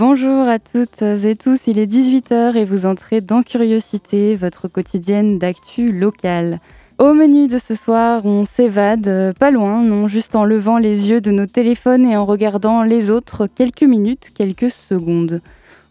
Bonjour 0.00 0.48
à 0.48 0.58
toutes 0.58 1.02
et 1.02 1.36
tous, 1.36 1.66
il 1.66 1.78
est 1.78 1.84
18h 1.84 2.56
et 2.56 2.64
vous 2.64 2.86
entrez 2.86 3.20
dans 3.20 3.42
Curiosité, 3.42 4.34
votre 4.34 4.66
quotidienne 4.66 5.38
d'actu 5.38 5.92
locale. 5.92 6.58
Au 6.96 7.12
menu 7.12 7.48
de 7.48 7.58
ce 7.58 7.74
soir, 7.74 8.24
on 8.24 8.46
s'évade, 8.46 9.08
euh, 9.08 9.34
pas 9.34 9.50
loin, 9.50 9.82
non, 9.82 10.08
juste 10.08 10.36
en 10.36 10.46
levant 10.46 10.78
les 10.78 11.10
yeux 11.10 11.20
de 11.20 11.30
nos 11.30 11.44
téléphones 11.44 12.06
et 12.06 12.16
en 12.16 12.24
regardant 12.24 12.82
les 12.82 13.10
autres 13.10 13.46
quelques 13.46 13.82
minutes, 13.82 14.30
quelques 14.34 14.70
secondes. 14.70 15.42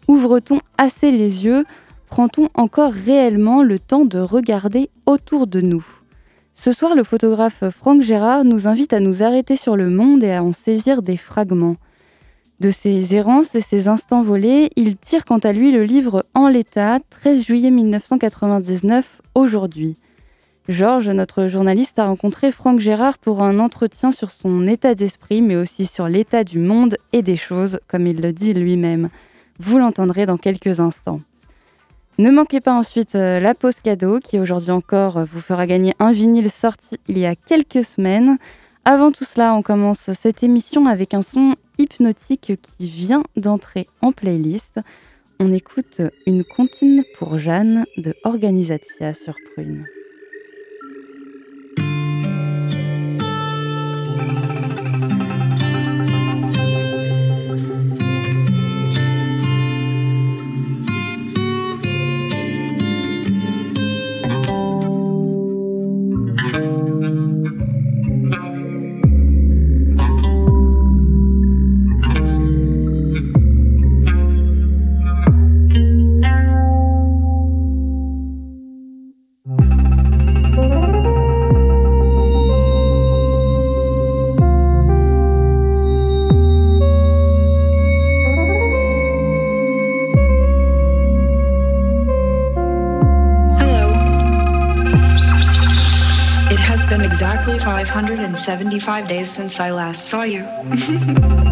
Ouvre-t-on 0.08 0.58
assez 0.76 1.12
les 1.12 1.44
yeux? 1.44 1.64
Prend-on 2.08 2.48
encore 2.54 2.90
réellement 2.90 3.62
le 3.62 3.78
temps 3.78 4.06
de 4.06 4.18
regarder 4.18 4.90
autour 5.06 5.46
de 5.46 5.60
nous? 5.60 5.86
Ce 6.54 6.72
soir, 6.72 6.96
le 6.96 7.04
photographe 7.04 7.62
Franck 7.70 8.02
Gérard 8.02 8.42
nous 8.42 8.66
invite 8.66 8.92
à 8.92 8.98
nous 8.98 9.22
arrêter 9.22 9.54
sur 9.54 9.76
le 9.76 9.88
monde 9.88 10.24
et 10.24 10.32
à 10.32 10.42
en 10.42 10.52
saisir 10.52 11.00
des 11.00 11.16
fragments. 11.16 11.76
De 12.60 12.70
ses 12.70 13.14
errances 13.14 13.54
et 13.54 13.62
ses 13.62 13.88
instants 13.88 14.22
volés, 14.22 14.68
il 14.76 14.98
tire 14.98 15.24
quant 15.24 15.38
à 15.38 15.52
lui 15.52 15.72
le 15.72 15.82
livre 15.82 16.26
En 16.34 16.46
l'état, 16.46 16.98
13 17.08 17.42
juillet 17.46 17.70
1999, 17.70 19.22
aujourd'hui. 19.34 19.96
Georges, 20.68 21.08
notre 21.08 21.46
journaliste, 21.46 21.98
a 21.98 22.06
rencontré 22.06 22.52
Franck 22.52 22.80
Gérard 22.80 23.16
pour 23.16 23.42
un 23.42 23.58
entretien 23.60 24.12
sur 24.12 24.30
son 24.30 24.66
état 24.66 24.94
d'esprit, 24.94 25.40
mais 25.40 25.56
aussi 25.56 25.86
sur 25.86 26.06
l'état 26.06 26.44
du 26.44 26.58
monde 26.58 26.98
et 27.14 27.22
des 27.22 27.36
choses, 27.36 27.80
comme 27.88 28.06
il 28.06 28.20
le 28.20 28.30
dit 28.30 28.52
lui-même. 28.52 29.08
Vous 29.58 29.78
l'entendrez 29.78 30.26
dans 30.26 30.36
quelques 30.36 30.80
instants. 30.80 31.20
Ne 32.18 32.30
manquez 32.30 32.60
pas 32.60 32.74
ensuite 32.74 33.14
euh, 33.14 33.40
la 33.40 33.54
pause 33.54 33.80
cadeau 33.82 34.20
qui 34.20 34.38
aujourd'hui 34.38 34.72
encore 34.72 35.24
vous 35.24 35.40
fera 35.40 35.66
gagner 35.66 35.94
un 35.98 36.12
vinyle 36.12 36.50
sorti 36.50 36.98
il 37.08 37.16
y 37.16 37.24
a 37.24 37.34
quelques 37.34 37.84
semaines. 37.86 38.36
Avant 38.84 39.12
tout 39.12 39.24
cela, 39.24 39.54
on 39.54 39.62
commence 39.62 40.10
cette 40.12 40.42
émission 40.42 40.86
avec 40.86 41.12
un 41.12 41.22
son 41.22 41.54
hypnotique 41.78 42.52
qui 42.62 42.86
vient 42.86 43.22
d'entrer 43.36 43.86
en 44.00 44.12
playlist. 44.12 44.80
On 45.38 45.52
écoute 45.52 46.00
une 46.26 46.44
comptine 46.44 47.04
pour 47.18 47.38
Jeanne 47.38 47.84
de 47.98 48.14
Organisatia 48.24 49.12
sur 49.14 49.34
Prune. 49.52 49.86
575 98.40 99.06
days 99.06 99.30
since 99.30 99.60
I 99.60 99.70
last 99.70 100.06
saw 100.06 100.22
you. 100.22 100.40
Mm-hmm. 100.40 101.40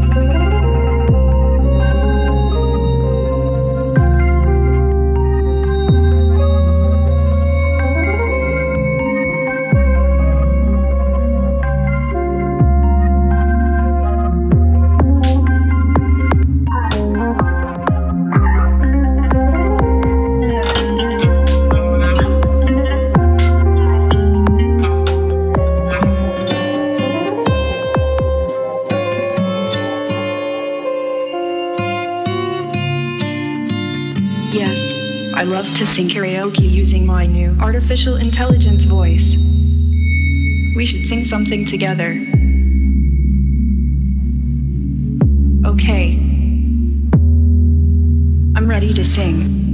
to 35.77 35.87
sing 35.87 36.09
karaoke 36.09 36.71
using 36.71 37.05
my 37.05 37.27
new 37.27 37.57
artificial 37.61 38.17
intelligence 38.17 38.85
voice. 38.85 39.37
We 40.77 40.87
should 40.87 41.07
sing 41.07 41.25
something 41.25 41.65
together. 41.67 42.13
Okay. 45.67 46.17
I'm 48.57 48.67
ready 48.69 48.95
to 48.95 49.05
sing. 49.05 49.68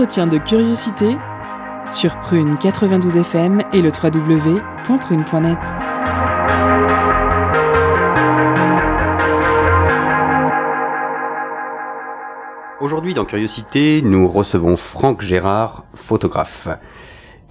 L'entretien 0.00 0.26
de 0.26 0.38
curiosité 0.38 1.18
sur 1.86 2.18
Prune 2.20 2.56
92 2.56 3.18
FM 3.18 3.60
et 3.74 3.82
le 3.82 3.90
www.prune.net. 3.90 5.58
Aujourd'hui 12.80 13.12
dans 13.12 13.26
Curiosité, 13.26 14.00
nous 14.00 14.26
recevons 14.26 14.78
Franck 14.78 15.20
Gérard, 15.20 15.84
photographe. 15.94 16.68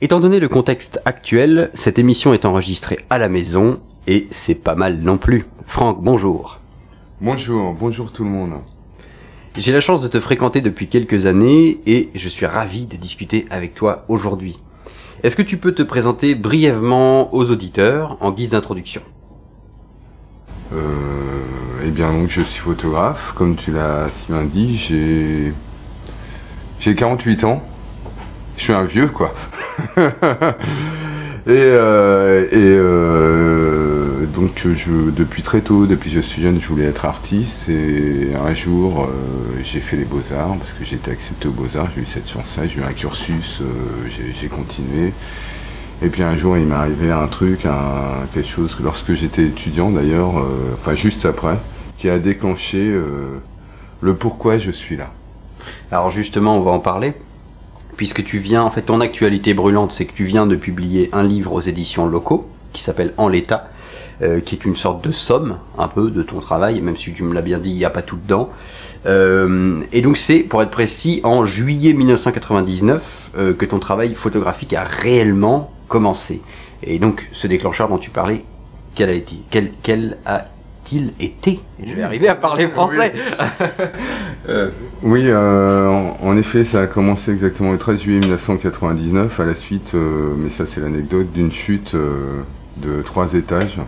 Étant 0.01 0.19
donné 0.19 0.39
le 0.39 0.49
contexte 0.49 0.99
actuel, 1.05 1.69
cette 1.75 1.99
émission 1.99 2.33
est 2.33 2.45
enregistrée 2.45 2.97
à 3.11 3.19
la 3.19 3.29
maison 3.29 3.79
et 4.07 4.27
c'est 4.31 4.55
pas 4.55 4.73
mal 4.73 4.97
non 4.97 5.19
plus. 5.19 5.45
Franck, 5.67 6.01
bonjour. 6.01 6.59
Bonjour, 7.21 7.75
bonjour 7.79 8.11
tout 8.11 8.23
le 8.23 8.31
monde. 8.31 8.53
J'ai 9.59 9.73
la 9.73 9.81
chance 9.81 9.99
de 9.99 10.07
te 10.07 10.21
fréquenter 10.21 10.61
depuis 10.61 10.87
quelques 10.87 11.25
années 11.25 11.81
et 11.85 12.11
je 12.15 12.29
suis 12.29 12.45
ravi 12.45 12.85
de 12.85 12.95
discuter 12.95 13.45
avec 13.49 13.75
toi 13.75 14.05
aujourd'hui. 14.07 14.57
Est-ce 15.21 15.35
que 15.35 15.41
tu 15.41 15.57
peux 15.57 15.73
te 15.73 15.83
présenter 15.83 16.33
brièvement 16.33 17.35
aux 17.35 17.49
auditeurs 17.51 18.15
en 18.21 18.31
guise 18.31 18.51
d'introduction? 18.51 19.01
Euh, 20.73 20.79
Eh 21.85 21.91
bien 21.91 22.13
donc 22.13 22.29
je 22.29 22.41
suis 22.41 22.61
photographe, 22.61 23.33
comme 23.35 23.57
tu 23.57 23.73
l'as 23.73 24.07
si 24.13 24.31
bien 24.31 24.45
dit, 24.45 24.77
j'ai 24.77 25.51
j'ai 26.79 26.95
48 26.95 27.43
ans. 27.43 27.61
Je 28.55 28.63
suis 28.63 28.73
un 28.73 28.85
vieux 28.85 29.07
quoi. 29.07 29.33
et 29.97 30.07
euh, 31.49 32.47
et 32.49 32.55
euh, 32.55 33.98
donc 34.33 34.67
je 34.67 35.09
depuis 35.09 35.41
très 35.41 35.61
tôt, 35.61 35.85
depuis 35.85 36.09
que 36.09 36.15
je 36.15 36.21
suis 36.21 36.41
jeune, 36.41 36.59
je 36.59 36.67
voulais 36.67 36.85
être 36.85 37.05
artiste 37.05 37.69
et 37.69 38.29
un 38.35 38.53
jour 38.53 39.03
euh, 39.03 39.59
j'ai 39.63 39.79
fait 39.79 39.97
les 39.97 40.05
beaux-arts 40.05 40.55
parce 40.57 40.73
que 40.73 40.83
j'ai 40.83 40.95
été 40.95 41.11
accepté 41.11 41.47
aux 41.47 41.51
beaux-arts, 41.51 41.89
j'ai 41.95 42.01
eu 42.01 42.05
cette 42.05 42.29
chance-là, 42.29 42.67
j'ai 42.67 42.79
eu 42.79 42.83
un 42.83 42.93
cursus, 42.93 43.61
euh, 43.61 44.09
j'ai 44.09 44.47
continué. 44.47 45.13
Et 46.01 46.07
puis 46.07 46.23
un 46.23 46.37
jour, 46.37 46.57
il 46.57 46.65
m'est 46.65 46.75
arrivé 46.75 47.11
un 47.11 47.27
truc, 47.27 47.67
quelque 48.33 48.47
chose, 48.47 48.77
lorsque 48.81 49.13
j'étais 49.13 49.43
étudiant 49.43 49.89
d'ailleurs, 49.91 50.39
euh, 50.39 50.73
enfin 50.75 50.95
juste 50.95 51.25
après, 51.25 51.57
qui 51.97 52.09
a 52.09 52.19
déclenché 52.19 52.77
euh, 52.77 53.41
le 53.99 54.15
pourquoi 54.15 54.57
je 54.57 54.71
suis 54.71 54.95
là. 54.95 55.11
Alors 55.91 56.09
justement, 56.09 56.57
on 56.57 56.61
va 56.61 56.71
en 56.71 56.79
parler. 56.79 57.13
Puisque 57.97 58.23
tu 58.23 58.37
viens, 58.37 58.63
en 58.63 58.71
fait, 58.71 58.83
ton 58.83 59.01
actualité 59.01 59.53
brûlante, 59.53 59.91
c'est 59.91 60.05
que 60.05 60.13
tu 60.13 60.23
viens 60.23 60.47
de 60.47 60.55
publier 60.55 61.09
un 61.11 61.23
livre 61.23 61.51
aux 61.51 61.59
éditions 61.59 62.07
locaux, 62.07 62.47
qui 62.71 62.81
s'appelle 62.81 63.13
En 63.17 63.27
l'état, 63.27 63.69
euh, 64.21 64.39
qui 64.39 64.55
est 64.55 64.65
une 64.65 64.75
sorte 64.75 65.03
de 65.03 65.11
somme, 65.11 65.57
un 65.77 65.87
peu, 65.87 66.09
de 66.11 66.23
ton 66.23 66.39
travail, 66.39 66.81
même 66.81 66.97
si 66.97 67.13
tu 67.13 67.23
me 67.23 67.33
l'as 67.33 67.41
bien 67.41 67.59
dit, 67.59 67.69
il 67.69 67.77
n'y 67.77 67.85
a 67.85 67.89
pas 67.89 68.01
tout 68.01 68.17
dedans. 68.17 68.49
Euh, 69.05 69.81
et 69.93 70.01
donc 70.01 70.17
c'est, 70.17 70.39
pour 70.39 70.61
être 70.61 70.71
précis, 70.71 71.21
en 71.23 71.45
juillet 71.45 71.93
1999 71.93 73.31
euh, 73.37 73.53
que 73.53 73.65
ton 73.65 73.79
travail 73.79 74.13
photographique 74.15 74.73
a 74.73 74.83
réellement 74.83 75.71
commencé. 75.87 76.41
Et 76.83 76.99
donc 76.99 77.27
ce 77.31 77.47
déclencheur 77.47 77.89
dont 77.89 77.97
tu 77.97 78.09
parlais, 78.09 78.43
quel 78.95 79.09
a 79.09 79.13
été, 79.13 79.35
quel, 79.49 79.71
quel 79.83 80.17
a-t-il 80.25 81.13
été? 81.19 81.59
Je 81.85 81.93
vais 81.93 82.01
arriver 82.01 82.27
à 82.27 82.35
parler 82.35 82.67
français. 82.67 83.13
euh. 84.49 84.69
Oui, 85.01 85.23
euh, 85.25 85.87
en, 85.87 86.17
en, 86.21 86.37
effet, 86.37 86.63
ça 86.63 86.81
a 86.81 86.87
commencé 86.87 87.31
exactement 87.31 87.71
le 87.71 87.77
13 87.77 88.01
juillet 88.01 88.19
1999, 88.19 89.39
à 89.39 89.45
la 89.45 89.55
suite, 89.55 89.91
euh, 89.95 90.33
mais 90.37 90.49
ça 90.49 90.65
c'est 90.65 90.81
l'anecdote, 90.81 91.31
d'une 91.31 91.51
chute 91.51 91.95
euh, 91.95 92.41
de 92.77 93.01
trois 93.01 93.33
étages. 93.33 93.79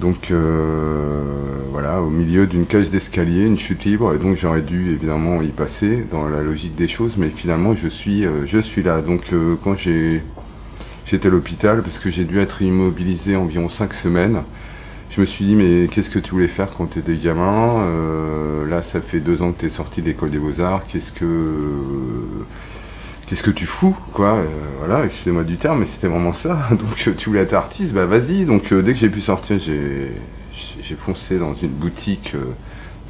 Donc 0.00 0.30
euh, 0.30 1.22
voilà, 1.70 2.00
au 2.00 2.08
milieu 2.08 2.46
d'une 2.46 2.64
cage 2.64 2.90
d'escalier, 2.90 3.46
une 3.46 3.58
chute 3.58 3.84
libre, 3.84 4.14
et 4.14 4.18
donc 4.18 4.36
j'aurais 4.38 4.62
dû 4.62 4.92
évidemment 4.92 5.42
y 5.42 5.48
passer 5.48 6.06
dans 6.10 6.26
la 6.26 6.42
logique 6.42 6.74
des 6.74 6.88
choses, 6.88 7.18
mais 7.18 7.28
finalement 7.28 7.76
je 7.76 7.86
suis, 7.86 8.24
euh, 8.24 8.46
je 8.46 8.58
suis 8.58 8.82
là. 8.82 9.02
Donc 9.02 9.32
euh, 9.34 9.56
quand 9.62 9.76
j'ai 9.76 10.22
j'étais 11.04 11.28
à 11.28 11.30
l'hôpital, 11.30 11.82
parce 11.82 11.98
que 11.98 12.08
j'ai 12.08 12.24
dû 12.24 12.40
être 12.40 12.62
immobilisé 12.62 13.36
environ 13.36 13.68
cinq 13.68 13.92
semaines, 13.92 14.42
je 15.10 15.20
me 15.20 15.26
suis 15.26 15.44
dit 15.44 15.54
mais 15.54 15.86
qu'est-ce 15.88 16.08
que 16.08 16.18
tu 16.18 16.30
voulais 16.30 16.48
faire 16.48 16.70
quand 16.70 16.86
tu 16.86 17.00
étais 17.00 17.16
gamin 17.16 17.84
Là 18.70 18.80
ça 18.80 19.00
fait 19.02 19.20
deux 19.20 19.42
ans 19.42 19.52
que 19.52 19.60
tu 19.60 19.66
es 19.66 19.68
sorti 19.68 20.00
de 20.00 20.06
l'école 20.06 20.30
des 20.30 20.38
beaux-arts, 20.38 20.86
qu'est-ce 20.86 21.12
que 21.12 21.26
qu'est-ce 23.30 23.44
que 23.44 23.52
tu 23.52 23.64
fous 23.64 23.96
quoi 24.12 24.38
euh, 24.38 24.46
voilà 24.80 25.04
excusez-moi 25.04 25.44
du 25.44 25.56
terme 25.56 25.78
mais 25.80 25.86
c'était 25.86 26.08
vraiment 26.08 26.32
ça. 26.32 26.68
Donc 26.72 26.96
tu 26.96 27.28
voulais 27.28 27.42
être 27.42 27.54
artiste 27.54 27.92
bah 27.92 28.04
vas-y. 28.04 28.44
Donc 28.44 28.72
euh, 28.72 28.82
dès 28.82 28.92
que 28.92 28.98
j'ai 28.98 29.08
pu 29.08 29.20
sortir 29.20 29.58
j'ai 29.60 30.96
foncé 30.96 31.38
dans 31.38 31.54
une 31.54 31.70
boutique 31.70 32.32
euh, 32.34 32.52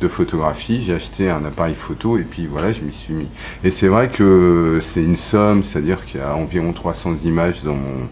de 0.02 0.08
photographie. 0.08 0.82
J'ai 0.82 0.92
acheté 0.92 1.30
un 1.30 1.42
appareil 1.46 1.74
photo 1.74 2.18
et 2.18 2.22
puis 2.22 2.46
voilà 2.46 2.70
je 2.72 2.82
m'y 2.82 2.92
suis 2.92 3.14
mis. 3.14 3.28
Et 3.64 3.70
c'est 3.70 3.88
vrai 3.88 4.10
que 4.10 4.78
c'est 4.82 5.02
une 5.02 5.16
somme 5.16 5.64
c'est 5.64 5.78
à 5.78 5.82
dire 5.82 6.04
qu'il 6.04 6.20
y 6.20 6.22
a 6.22 6.34
environ 6.34 6.74
300 6.74 7.16
images 7.24 7.64
dans 7.64 7.74
mon 7.74 8.06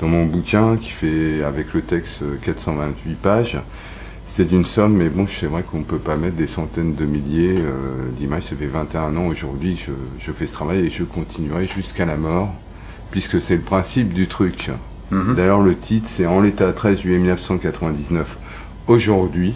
dans 0.00 0.08
mon 0.08 0.26
bouquin 0.26 0.76
qui 0.76 0.90
fait 0.90 1.44
avec 1.44 1.72
le 1.72 1.82
texte 1.82 2.22
428 2.42 3.14
pages 3.14 3.58
c'est 4.38 4.44
d'une 4.44 4.64
somme, 4.64 4.94
mais 4.94 5.08
bon, 5.08 5.26
c'est 5.26 5.48
vrai 5.48 5.64
qu'on 5.64 5.80
ne 5.80 5.84
peut 5.84 5.98
pas 5.98 6.16
mettre 6.16 6.36
des 6.36 6.46
centaines 6.46 6.94
de 6.94 7.04
milliers 7.04 7.56
euh, 7.58 8.08
d'images. 8.12 8.44
Ça 8.44 8.54
fait 8.54 8.68
21 8.68 9.16
ans 9.16 9.26
aujourd'hui 9.26 9.74
que 9.74 9.80
je, 10.20 10.26
je, 10.26 10.30
fais 10.30 10.46
ce 10.46 10.52
travail 10.52 10.86
et 10.86 10.90
je 10.90 11.02
continuerai 11.02 11.66
jusqu'à 11.66 12.04
la 12.04 12.16
mort, 12.16 12.54
puisque 13.10 13.40
c'est 13.40 13.56
le 13.56 13.62
principe 13.62 14.14
du 14.14 14.28
truc. 14.28 14.70
Mm 15.10 15.16
-hmm. 15.16 15.34
D'ailleurs, 15.34 15.60
le 15.60 15.74
titre, 15.74 16.06
c'est 16.08 16.26
En 16.26 16.40
l'état 16.40 16.72
13 16.72 17.00
juillet 17.00 17.18
1999, 17.18 18.38
aujourd'hui. 18.86 19.54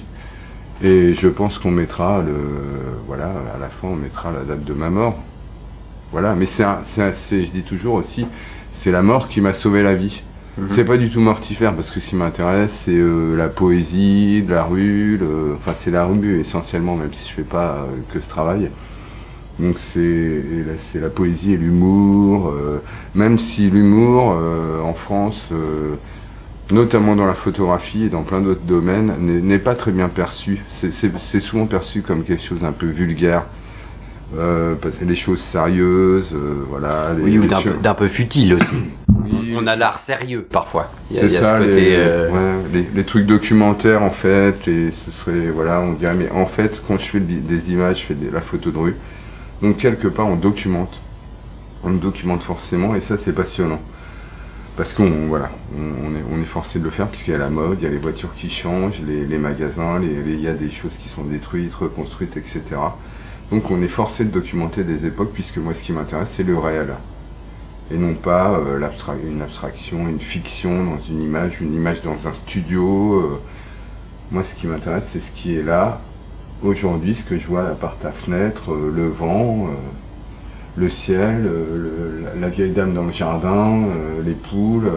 Et 0.83 1.15
je 1.15 1.29
pense 1.29 1.61
qu'on 1.61 1.71
mettra 1.71 2.21
le, 2.21 2.39
voilà, 3.07 3.31
à 3.55 3.59
la 3.61 3.69
fin, 3.69 3.87
on 3.87 3.95
mettra 4.07 4.33
la 4.33 4.43
date 4.43 4.65
de 4.65 4.75
ma 4.75 4.91
mort. 4.91 5.17
Voilà, 6.11 6.35
mais 6.35 6.47
c'est, 6.47 7.45
je 7.47 7.53
dis 7.53 7.67
toujours 7.73 7.95
aussi, 7.95 8.27
c'est 8.73 8.91
la 8.91 9.03
mort 9.03 9.29
qui 9.29 9.41
m'a 9.41 9.53
sauvé 9.53 9.81
la 9.85 9.95
vie. 9.95 10.23
Mmh. 10.59 10.65
C'est 10.69 10.85
pas 10.85 10.99
du 10.99 11.09
tout 11.09 11.21
mortifère 11.21 11.75
parce 11.75 11.91
que 11.91 11.99
ce 11.99 12.11
qui 12.11 12.17
m'intéresse 12.17 12.83
c'est 12.85 12.93
euh, 12.93 13.35
la 13.37 13.49
poésie, 13.49 14.43
de 14.43 14.53
la 14.53 14.65
rue, 14.65 15.17
le... 15.17 15.55
enfin 15.57 15.73
c'est 15.75 15.91
la 15.91 16.05
rue 16.05 16.41
essentiellement 16.41 16.95
même 16.95 17.15
si 17.15 17.27
je 17.27 17.35
fais 17.35 17.43
pas 17.43 17.71
euh, 17.71 17.87
que 18.13 18.21
ce 18.21 18.29
travail. 18.29 18.69
Donc 19.59 19.79
c'est 19.79 20.43
c'est 20.77 21.01
la 21.01 21.09
poésie 21.09 21.55
et 21.55 21.57
l'humour, 21.57 22.51
euh, 22.51 22.81
même 23.15 23.39
si 23.39 23.71
l'humour 23.71 24.37
en 24.83 24.95
France, 24.95 25.51
notamment 26.71 27.15
dans 27.17 27.27
la 27.27 27.35
photographie 27.35 28.05
et 28.05 28.09
dans 28.09 28.23
plein 28.23 28.41
d'autres 28.41 28.65
domaines, 28.67 29.15
n'est 29.21 29.59
pas 29.59 29.75
très 29.75 29.93
bien 29.93 30.09
perçu. 30.09 30.63
C'est 30.67 31.41
souvent 31.41 31.67
perçu 31.67 32.01
comme 32.01 32.25
quelque 32.25 32.43
chose 32.43 32.61
d'un 32.61 32.73
peu 32.73 32.87
vulgaire. 32.87 33.45
parce 34.35 34.97
que 34.97 35.05
les 35.05 35.15
choses 35.15 35.41
sérieuses, 35.41 36.35
voilà. 36.71 37.13
Les, 37.15 37.23
oui, 37.23 37.39
ou 37.39 37.47
d'un 37.47 37.61
peu, 37.61 38.05
peu 38.05 38.09
futile 38.09 38.55
aussi 38.55 38.75
on 39.57 39.67
a 39.67 39.77
l'art 39.77 39.99
sérieux 39.99 40.47
parfois. 40.49 40.91
C'est 41.13 41.29
ça, 41.29 41.59
côté, 41.59 41.73
les, 41.73 41.95
euh... 41.97 42.31
ouais, 42.31 42.69
les, 42.73 42.89
les, 42.95 43.05
trucs 43.05 43.27
documentaires 43.27 44.03
en 44.03 44.11
fait, 44.11 44.67
et 44.69 44.91
ce 44.91 45.11
serait 45.11 45.51
voilà, 45.51 45.81
on 45.81 45.93
dirait 45.93 46.15
mais 46.15 46.31
en 46.31 46.47
fait 46.47 46.83
quand 46.87 46.99
je 46.99 47.05
fais 47.05 47.21
des 47.21 47.71
images, 47.73 48.01
je 48.01 48.07
fais 48.07 48.15
de 48.15 48.31
la 48.31 48.41
photo 48.41 48.71
de 48.71 48.79
rue, 48.79 48.97
donc 49.61 49.79
quelque 49.79 50.09
part 50.09 50.27
on 50.27 50.37
documente, 50.37 51.01
on 51.85 51.91
documente 51.91 52.43
forcément 52.43 52.95
et 52.95 53.01
ça 53.01 53.17
c'est 53.17 53.33
passionnant 53.33 53.81
parce 54.77 54.95
qu'on 54.95 55.27
voilà, 55.29 55.51
on, 55.77 56.09
on, 56.09 56.17
est, 56.17 56.25
on 56.33 56.43
est 56.43 56.47
forcé 56.47 56.79
de 56.79 56.85
le 56.85 56.91
faire 56.91 57.09
puisqu'il 57.09 57.33
y 57.33 57.35
a 57.35 57.39
la 57.39 57.51
mode, 57.51 57.79
il 57.81 57.85
y 57.85 57.87
a 57.87 57.91
les 57.91 57.99
voitures 57.99 58.33
qui 58.35 58.49
changent, 58.49 59.03
les, 59.07 59.27
les 59.27 59.39
magasins, 59.39 60.01
il 60.03 60.41
y 60.41 60.49
a 60.49 60.55
des 60.55 60.71
choses 60.71 60.97
qui 60.99 61.09
sont 61.09 61.25
détruites, 61.25 61.75
reconstruites, 61.75 62.37
etc. 62.37 62.63
Donc 63.51 63.71
on 63.71 63.83
est 63.83 63.89
forcé 63.89 64.25
de 64.25 64.31
documenter 64.31 64.83
des 64.83 65.07
époques 65.07 65.33
puisque 65.35 65.59
moi 65.59 65.75
ce 65.75 65.83
qui 65.83 65.93
m'intéresse 65.93 66.33
c'est 66.35 66.43
le 66.43 66.57
réel 66.59 66.95
et 67.93 67.99
non 67.99 68.15
pas 68.15 68.59
euh, 68.59 68.79
une 69.27 69.43
abstraction, 69.43 70.09
une 70.09 70.21
fiction 70.21 70.85
dans 70.85 71.01
une 71.01 71.23
image, 71.23 71.61
une 71.61 71.75
image 71.75 72.03
dans 72.03 72.27
un 72.27 72.33
studio. 72.33 73.15
Euh. 73.15 73.41
Moi, 74.31 74.43
ce 74.43 74.55
qui 74.55 74.67
m'intéresse, 74.67 75.09
c'est 75.13 75.21
ce 75.21 75.31
qui 75.31 75.57
est 75.57 75.63
là, 75.63 76.01
aujourd'hui, 76.63 77.15
ce 77.15 77.25
que 77.25 77.39
je 77.39 77.47
vois 77.47 77.69
à 77.69 77.75
part 77.75 77.99
ta 77.99 78.13
fenêtre, 78.13 78.73
euh, 78.73 78.91
le 78.95 79.09
vent, 79.09 79.69
le 80.77 80.89
ciel, 80.89 81.43
le, 81.43 82.23
la, 82.25 82.41
la, 82.41 82.49
vieille 82.49 82.71
dame 82.71 82.95
dans 82.95 83.05
le 83.05 83.13
jardin, 83.13 83.83
les 84.25 84.33
poules. 84.33 84.91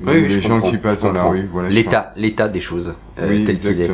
oui, 0.00 0.28
les 0.28 0.40
gens 0.40 0.60
qui 0.60 0.76
passent 0.76 1.00
dans 1.00 1.12
la 1.12 1.24
rue. 1.24 1.48
Voilà, 1.50 1.70
l'état, 1.70 2.12
l'état 2.14 2.48
des 2.48 2.60
choses, 2.60 2.94
oui, 3.20 3.44
tel 3.44 3.58
qu'il 3.58 3.80
est. 3.80 3.90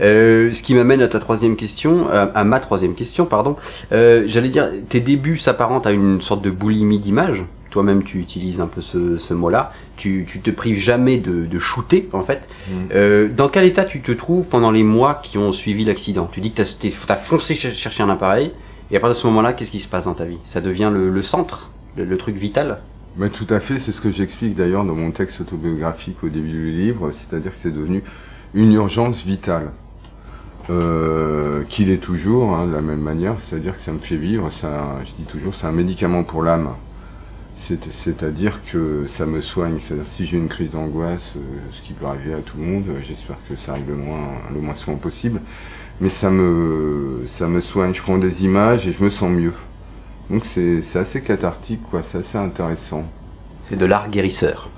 Euh, 0.00 0.52
ce 0.52 0.62
qui 0.62 0.74
m'amène 0.74 1.00
à 1.02 1.08
ta 1.08 1.18
troisième 1.18 1.56
question, 1.56 2.08
à, 2.08 2.22
à 2.22 2.44
ma 2.44 2.60
troisième 2.60 2.94
question, 2.94 3.26
pardon. 3.26 3.56
Euh, 3.92 4.24
J'allais 4.26 4.48
dire, 4.48 4.70
tes 4.88 5.00
débuts 5.00 5.38
s'apparentent 5.38 5.86
à 5.86 5.92
une 5.92 6.20
sorte 6.20 6.42
de 6.42 6.50
boulimie 6.50 6.98
d'image. 6.98 7.44
Toi-même, 7.70 8.04
tu 8.04 8.20
utilises 8.20 8.60
un 8.60 8.68
peu 8.68 8.80
ce, 8.80 9.18
ce 9.18 9.34
mot-là. 9.34 9.72
Tu, 9.96 10.26
tu 10.28 10.40
te 10.40 10.50
prives 10.50 10.78
jamais 10.78 11.18
de, 11.18 11.44
de 11.44 11.58
shooter, 11.58 12.08
en 12.12 12.22
fait. 12.22 12.42
Mm. 12.68 12.72
Euh, 12.94 13.28
dans 13.28 13.48
quel 13.48 13.64
état 13.64 13.84
tu 13.84 14.00
te 14.00 14.12
trouves 14.12 14.44
pendant 14.44 14.70
les 14.70 14.84
mois 14.84 15.20
qui 15.22 15.38
ont 15.38 15.50
suivi 15.50 15.84
l'accident? 15.84 16.28
Tu 16.30 16.40
dis 16.40 16.52
que 16.52 16.62
tu 16.62 16.62
as, 16.62 17.12
as, 17.12 17.16
foncé 17.16 17.54
chercher 17.54 18.02
un 18.02 18.10
appareil, 18.10 18.52
et 18.90 18.96
à 18.96 19.00
partir 19.00 19.16
de 19.16 19.20
ce 19.20 19.26
moment-là, 19.26 19.52
qu'est-ce 19.54 19.72
qui 19.72 19.80
se 19.80 19.88
passe 19.88 20.04
dans 20.04 20.14
ta 20.14 20.24
vie? 20.24 20.38
Ça 20.44 20.60
devient 20.60 20.90
le, 20.92 21.10
le 21.10 21.22
centre, 21.22 21.70
le, 21.96 22.04
le, 22.04 22.16
truc 22.16 22.36
vital? 22.36 22.78
Ben, 23.16 23.28
Tout 23.28 23.46
à 23.50 23.58
fait, 23.58 23.78
c'est 23.78 23.90
ce 23.90 24.00
que 24.00 24.10
j'explique 24.12 24.54
d'ailleurs 24.54 24.84
dans 24.84 24.94
mon 24.94 25.10
texte 25.10 25.40
autobiographique 25.40 26.22
au 26.22 26.28
début 26.28 26.50
du 26.50 26.70
livre, 26.70 27.10
c'est-à-dire 27.10 27.50
que 27.50 27.56
c'est 27.56 27.74
devenu 27.74 28.04
une 28.54 28.72
urgence 28.72 29.24
vitale. 29.24 29.72
Euh, 30.70 31.62
qu'il 31.68 31.90
est 31.90 31.98
toujours, 31.98 32.54
hein, 32.56 32.66
de 32.66 32.72
la 32.72 32.80
même 32.82 33.00
manière, 33.00 33.34
c'est-à-dire 33.40 33.74
que 33.74 33.80
ça 33.80 33.92
me 33.92 33.98
fait 33.98 34.16
vivre, 34.16 34.50
ça, 34.50 34.96
je 35.04 35.12
dis 35.12 35.24
toujours, 35.24 35.54
c'est 35.54 35.66
un 35.66 35.72
médicament 35.72 36.24
pour 36.24 36.42
l'âme. 36.42 36.70
C'est- 37.58 37.90
C'est-à-dire 37.92 38.60
que 38.70 39.04
ça 39.06 39.26
me 39.26 39.40
soigne. 39.40 39.78
C'est-à-dire 39.80 40.06
si 40.06 40.26
j'ai 40.26 40.36
une 40.38 40.48
crise 40.48 40.70
d'angoisse, 40.70 41.34
euh, 41.36 41.40
ce 41.72 41.82
qui 41.82 41.92
peut 41.92 42.06
arriver 42.06 42.34
à 42.34 42.38
tout 42.40 42.56
le 42.58 42.64
monde, 42.64 42.84
j'espère 43.02 43.36
que 43.48 43.56
ça 43.56 43.72
arrive 43.72 43.88
le 43.88 43.96
moins, 43.96 44.28
le 44.54 44.60
moins 44.60 44.74
souvent 44.74 44.96
possible, 44.96 45.40
mais 46.00 46.08
ça 46.08 46.30
me, 46.30 47.22
ça 47.26 47.46
me 47.48 47.60
soigne. 47.60 47.94
Je 47.94 48.02
prends 48.02 48.18
des 48.18 48.44
images 48.44 48.86
et 48.88 48.92
je 48.92 49.02
me 49.02 49.10
sens 49.10 49.30
mieux. 49.30 49.54
Donc 50.30 50.44
c'est 50.46 50.80
assez 50.96 51.22
cathartique, 51.22 51.82
quoi. 51.90 52.02
C'est 52.02 52.18
assez 52.18 52.38
intéressant. 52.38 53.04
C'est 53.68 53.76
de 53.76 53.86
l'art 53.86 54.08
guérisseur. 54.10 54.68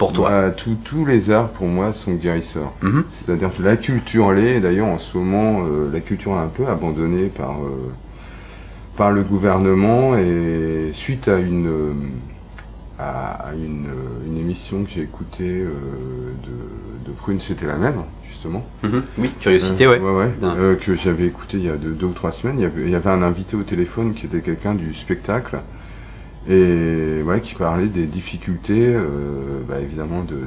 Pour 0.00 0.12
toi. 0.14 0.30
Bah, 0.30 0.50
tous- 0.50 0.78
tous 0.82 1.04
les 1.04 1.30
arts 1.30 1.50
pour 1.50 1.66
moi 1.68 1.92
sont 1.92 2.14
guérisseurs. 2.14 2.72
Mhm. 2.82 3.04
C'est-à-dire 3.10 3.50
que 3.54 3.62
la 3.62 3.76
culture 3.76 4.32
l'est, 4.32 4.58
d'ailleurs 4.58 4.86
en 4.88 4.98
ce 4.98 5.16
moment, 5.18 5.60
euh, 5.62 5.90
la 5.92 6.00
culture 6.00 6.32
est 6.32 6.38
un 6.38 6.48
peu 6.48 6.66
abandonnée 6.66 7.26
par, 7.26 7.62
euh, 7.62 7.92
par 8.96 9.12
le 9.12 9.22
gouvernement 9.22 10.16
et 10.16 10.88
suite 10.92 11.28
à 11.28 11.38
une, 11.38 11.66
euh, 11.68 11.92
à, 12.98 13.50
une, 13.54 13.88
une 14.26 14.38
émission 14.38 14.84
que 14.84 14.90
j'ai 14.90 15.02
écoutée 15.02 15.64
de, 15.64 17.10
de 17.10 17.12
Prune, 17.18 17.38
c'était 17.40 17.66
la 17.66 17.76
même, 17.76 17.96
justement. 18.26 18.64
Mhm. 18.82 19.02
Oui, 19.18 19.30
curiosité, 19.38 19.86
ouais. 19.86 19.98
ouais, 19.98 20.12
ouais, 20.16 20.30
Bien. 20.40 20.56
que 20.80 20.94
j'avais 20.94 21.26
écouté 21.26 21.58
il 21.58 21.64
y 21.66 21.68
a 21.68 21.76
deux, 21.76 21.90
deux 21.92 22.06
ou 22.06 22.12
trois 22.12 22.32
semaines. 22.32 22.56
Il 22.58 22.62
y, 22.62 22.66
avait, 22.66 22.82
il 22.84 22.90
y 22.90 22.94
avait 22.94 23.10
un 23.10 23.22
invité 23.22 23.54
au 23.54 23.62
téléphone 23.64 24.14
qui 24.14 24.24
était 24.24 24.40
quelqu'un 24.40 24.74
du 24.74 24.94
spectacle 24.94 25.58
et 26.48 27.20
voilà 27.22 27.40
qui 27.40 27.54
parlait 27.54 27.88
des 27.88 28.06
difficultés, 28.06 28.94
euh, 28.94 29.60
bah, 29.68 29.78
évidemment, 29.80 30.22
de, 30.22 30.38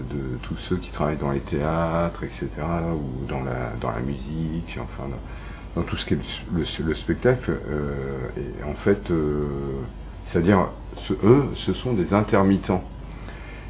tous 0.41 0.57
ceux 0.57 0.77
qui 0.77 0.91
travaillent 0.91 1.17
dans 1.17 1.31
les 1.31 1.39
théâtres, 1.39 2.23
etc., 2.23 2.49
ou 2.95 3.25
dans 3.27 3.43
la 3.43 3.73
dans 3.79 3.91
la 3.91 3.99
musique, 3.99 4.77
enfin 4.81 5.03
dans, 5.75 5.83
tout 5.83 5.95
ce 5.95 6.05
qui 6.05 6.15
est 6.15 6.17
le, 6.53 6.59
le- 6.61 6.85
le 6.87 6.93
spectacle. 6.95 7.51
euh, 7.69 8.17
et 8.37 8.63
en 8.63 8.73
fait, 8.73 9.11
euh, 9.11 9.45
c'est-à-dire, 10.25 10.67
ce- 10.97 11.13
eux, 11.23 11.45
ce 11.53 11.73
sont 11.73 11.93
des 11.93 12.13
intermittents. 12.13 12.83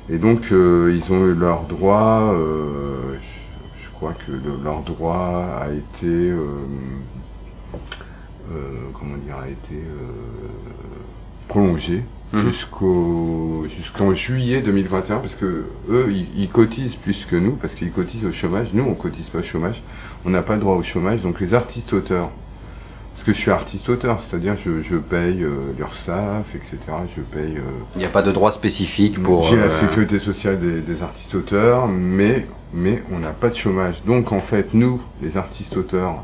Et 0.09 0.17
donc, 0.17 0.51
ils 0.51 1.13
ont 1.13 1.25
eu 1.27 1.33
leur 1.33 1.63
droit. 1.63 2.33
je, 3.77 3.89
crois 3.93 4.13
que 4.13 4.31
le- 4.33 4.61
leur 4.63 4.81
droit 4.81 5.45
a 5.61 5.69
été, 5.71 6.33
comment 8.93 9.17
dire, 9.17 9.37
a 9.37 9.47
été 9.49 9.75
prolongé 11.47 12.03
Mhm. 12.33 12.45
jusqu'au 12.47 13.65
jusqu'en 13.69 14.13
juillet 14.15 14.61
2021 14.61 15.17
parce 15.19 15.35
que 15.35 15.65
eux, 15.89 16.07
ils, 16.09 16.27
ils 16.35 16.49
cotisent 16.49 16.95
plus 16.95 17.25
que 17.25 17.35
nous 17.35 17.51
parce 17.51 17.75
qu'ils 17.75 17.91
cotisent 17.91 18.25
au 18.25 18.31
chômage. 18.31 18.69
Nous, 18.73 18.83
on 18.83 18.95
cotise 18.95 19.29
pas 19.29 19.39
au 19.39 19.43
chômage. 19.43 19.83
On 20.25 20.31
n'a 20.31 20.41
pas 20.41 20.55
le 20.55 20.61
droit 20.61 20.75
au 20.75 20.81
chômage. 20.83 21.21
Donc, 21.21 21.39
les 21.39 21.53
artistes 21.53 21.93
auteurs. 21.93 22.31
Parce 23.13 23.23
que 23.25 23.33
je 23.33 23.37
suis 23.37 23.51
artiste 23.51 23.87
auteur, 23.89 24.23
c'est-à-dire 24.23 24.57
je, 24.57 24.81
je 24.81 24.95
paye 24.95 25.43
euh, 25.43 25.51
l'URSSAF, 25.77 26.55
etc. 26.55 26.79
Je 27.15 27.21
paye 27.21 27.57
euh, 27.57 27.61
Il 27.95 27.99
n'y 27.99 28.05
a 28.05 28.09
pas 28.09 28.23
de 28.23 28.31
droit 28.31 28.49
spécifique 28.49 29.21
pour. 29.21 29.43
j'ai 29.43 29.57
euh, 29.57 29.65
la 29.65 29.69
sécurité 29.69 30.17
sociale 30.17 30.59
des, 30.59 30.81
des 30.81 31.03
artistes 31.03 31.35
auteurs, 31.35 31.87
mais, 31.87 32.47
mais 32.73 33.03
on 33.13 33.19
n'a 33.19 33.29
pas 33.29 33.49
de 33.49 33.53
chômage. 33.53 34.01
Donc 34.07 34.31
en 34.31 34.39
fait, 34.39 34.73
nous, 34.73 34.99
les 35.21 35.37
artistes 35.37 35.77
auteurs, 35.77 36.23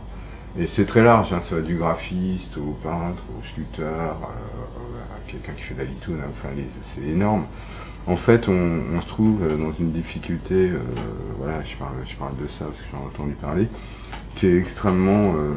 et 0.58 0.68
c'est 0.68 0.86
très 0.86 1.04
large, 1.04 1.34
hein, 1.34 1.42
ça 1.42 1.56
va 1.56 1.62
du 1.62 1.76
graphiste 1.76 2.58
au 2.58 2.78
peintre, 2.82 3.24
au 3.38 3.46
sculpteur, 3.46 3.88
euh, 3.90 5.16
à 5.16 5.30
quelqu'un 5.30 5.54
qui 5.54 5.64
fait 5.64 5.74
de 5.74 5.80
la 5.80 5.86
litoune, 5.86 6.20
hein, 6.22 6.30
enfin 6.32 6.50
c'est 6.82 7.04
énorme. 7.04 7.46
En 8.08 8.16
fait, 8.16 8.50
on, 8.50 8.82
on 8.96 9.02
se 9.02 9.08
trouve 9.08 9.44
euh, 9.44 9.58
dans 9.58 9.72
une 9.74 9.92
difficulté, 9.92 10.70
euh, 10.72 10.80
voilà, 11.38 11.62
je 11.64 11.76
parle, 11.76 11.94
je 12.06 12.16
parle 12.16 12.36
de 12.42 12.48
ça 12.48 12.66
parce 12.66 12.78
que 12.82 12.88
j'en 12.92 13.04
ai 13.04 13.06
entendu 13.08 13.34
parler, 13.34 13.68
qui 14.36 14.48
est 14.48 14.58
extrêmement 14.58 15.34
euh, 15.36 15.54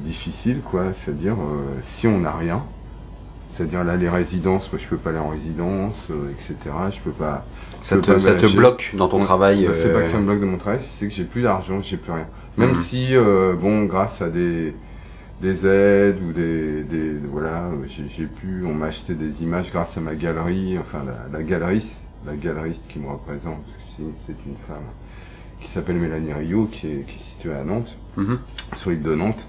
difficile, 0.00 0.60
quoi. 0.62 0.92
C'est-à-dire, 0.92 1.34
euh, 1.34 1.78
si 1.82 2.08
on 2.08 2.20
n'a 2.20 2.32
rien, 2.32 2.64
c'est-à-dire 3.50 3.82
là, 3.84 3.96
les 3.96 4.08
résidences, 4.08 4.70
moi 4.72 4.80
je 4.82 4.86
peux 4.88 4.96
pas 4.96 5.10
aller 5.10 5.18
en 5.18 5.28
résidence, 5.28 6.08
euh, 6.10 6.30
etc. 6.32 6.56
Je 6.92 7.00
peux 7.00 7.10
pas. 7.10 7.44
Ça 7.82 7.96
peux 7.96 8.02
te, 8.02 8.12
pas 8.12 8.18
ça 8.20 8.34
te 8.34 8.54
bloque 8.56 8.94
dans 8.96 9.08
ton 9.08 9.20
travail. 9.20 9.66
Bah, 9.66 9.72
C'est 9.74 9.88
euh, 9.88 9.94
pas 9.94 10.02
que 10.02 10.08
ça 10.08 10.18
me 10.18 10.24
bloque 10.26 10.40
de 10.40 10.44
mon 10.46 10.58
travail, 10.58 10.80
c'est 10.86 11.08
que 11.08 11.14
j'ai 11.14 11.24
plus 11.24 11.42
d'argent, 11.42 11.80
j'ai 11.82 11.96
plus 11.96 12.12
rien. 12.12 12.26
Même 12.56 12.70
Mhm. 12.70 12.76
si, 12.76 13.08
euh, 13.16 13.54
bon, 13.54 13.84
grâce 13.84 14.20
à 14.22 14.28
des 14.28 14.74
des 15.40 15.66
aides 15.68 16.18
ou 16.20 16.32
des, 16.32 16.82
des 16.82 17.12
voilà, 17.30 17.66
euh, 17.66 17.86
j'ai 17.86 18.26
pu, 18.26 18.64
on 18.66 18.74
m'a 18.74 18.86
acheté 18.86 19.14
des 19.14 19.42
images 19.44 19.70
grâce 19.70 19.96
à 19.96 20.00
ma 20.00 20.16
galerie, 20.16 20.76
enfin 20.78 21.02
la, 21.06 21.38
la 21.38 21.44
galeriste, 21.44 22.04
la 22.26 22.34
galeriste 22.34 22.84
qui 22.88 22.98
me 22.98 23.08
représente, 23.08 23.62
parce 23.62 23.76
que 23.76 23.82
c'est 23.96 24.02
c'est 24.16 24.36
une 24.46 24.56
femme 24.66 24.82
qui 25.60 25.68
s'appelle 25.68 25.96
Mélanie 25.96 26.32
Rio, 26.32 26.66
qui 26.70 26.88
est, 26.88 27.04
qui 27.06 27.16
est 27.16 27.22
située 27.22 27.52
à 27.54 27.62
Nantes 27.62 27.96
mhm. 28.16 28.38
sur 28.74 28.90
l'île 28.90 29.02
de 29.02 29.14
Nantes. 29.14 29.46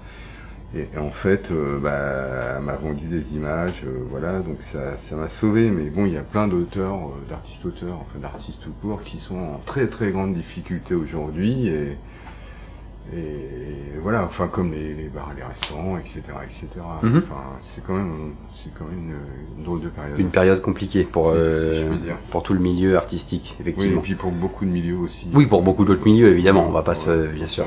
Et, 0.74 0.86
en 0.96 1.10
fait, 1.10 1.50
euh, 1.50 1.80
bah, 1.80 2.56
elle 2.56 2.62
m'a 2.62 2.76
vendu 2.76 3.06
des 3.06 3.34
images, 3.34 3.82
euh, 3.84 4.04
voilà, 4.08 4.38
donc 4.38 4.62
ça, 4.62 4.96
ça 4.96 5.16
m'a 5.16 5.28
sauvé. 5.28 5.70
Mais 5.70 5.90
bon, 5.90 6.06
il 6.06 6.12
y 6.12 6.16
a 6.16 6.22
plein 6.22 6.46
d'auteurs, 6.46 6.94
euh, 6.94 7.28
d'artistes-auteurs, 7.28 7.98
enfin 8.00 8.20
d'artistes 8.20 8.62
tout 8.62 8.72
court, 8.80 9.02
qui 9.02 9.18
sont 9.18 9.38
en 9.38 9.60
très 9.66 9.88
très 9.88 10.12
grande 10.12 10.34
difficulté 10.34 10.94
aujourd'hui. 10.94 11.66
Et, 11.68 11.96
et 13.12 13.98
voilà, 14.02 14.24
enfin 14.24 14.48
comme 14.48 14.72
les, 14.72 14.94
les 14.94 15.08
bars, 15.08 15.32
les 15.36 15.42
restaurants, 15.42 15.98
etc., 15.98 16.22
etc. 16.44 16.66
Mhm. 17.02 17.18
Enfin, 17.18 17.42
c'est 17.60 17.84
quand 17.84 17.94
même, 17.94 18.32
c'est 18.56 18.72
quand 18.78 18.84
même 18.84 19.10
une, 19.10 19.58
une 19.58 19.64
drôle 19.64 19.82
de 19.82 19.88
période. 19.88 20.18
Une 20.18 20.30
période 20.30 20.62
compliquée 20.62 21.04
pour, 21.04 21.32
si 21.32 21.36
euh, 21.36 21.82
je 21.82 21.88
puis 21.88 21.98
dire. 21.98 22.16
pour 22.30 22.42
tout 22.42 22.54
le 22.54 22.60
milieu 22.60 22.96
artistique, 22.96 23.56
oui, 23.58 23.66
et 23.66 23.68
effectivement. 23.68 24.00
puis 24.00 24.14
pour 24.14 24.30
beaucoup 24.30 24.64
de 24.64 24.70
milieux 24.70 24.96
aussi. 24.96 25.28
Oui, 25.34 25.46
pour 25.46 25.62
beaucoup 25.62 25.84
d'autres 25.84 26.04
milieux, 26.04 26.28
évidemment, 26.28 26.66
on 26.66 26.72
va 26.72 26.82
pas 26.82 26.94
se, 26.94 27.26
bien 27.28 27.46
sûr. 27.46 27.66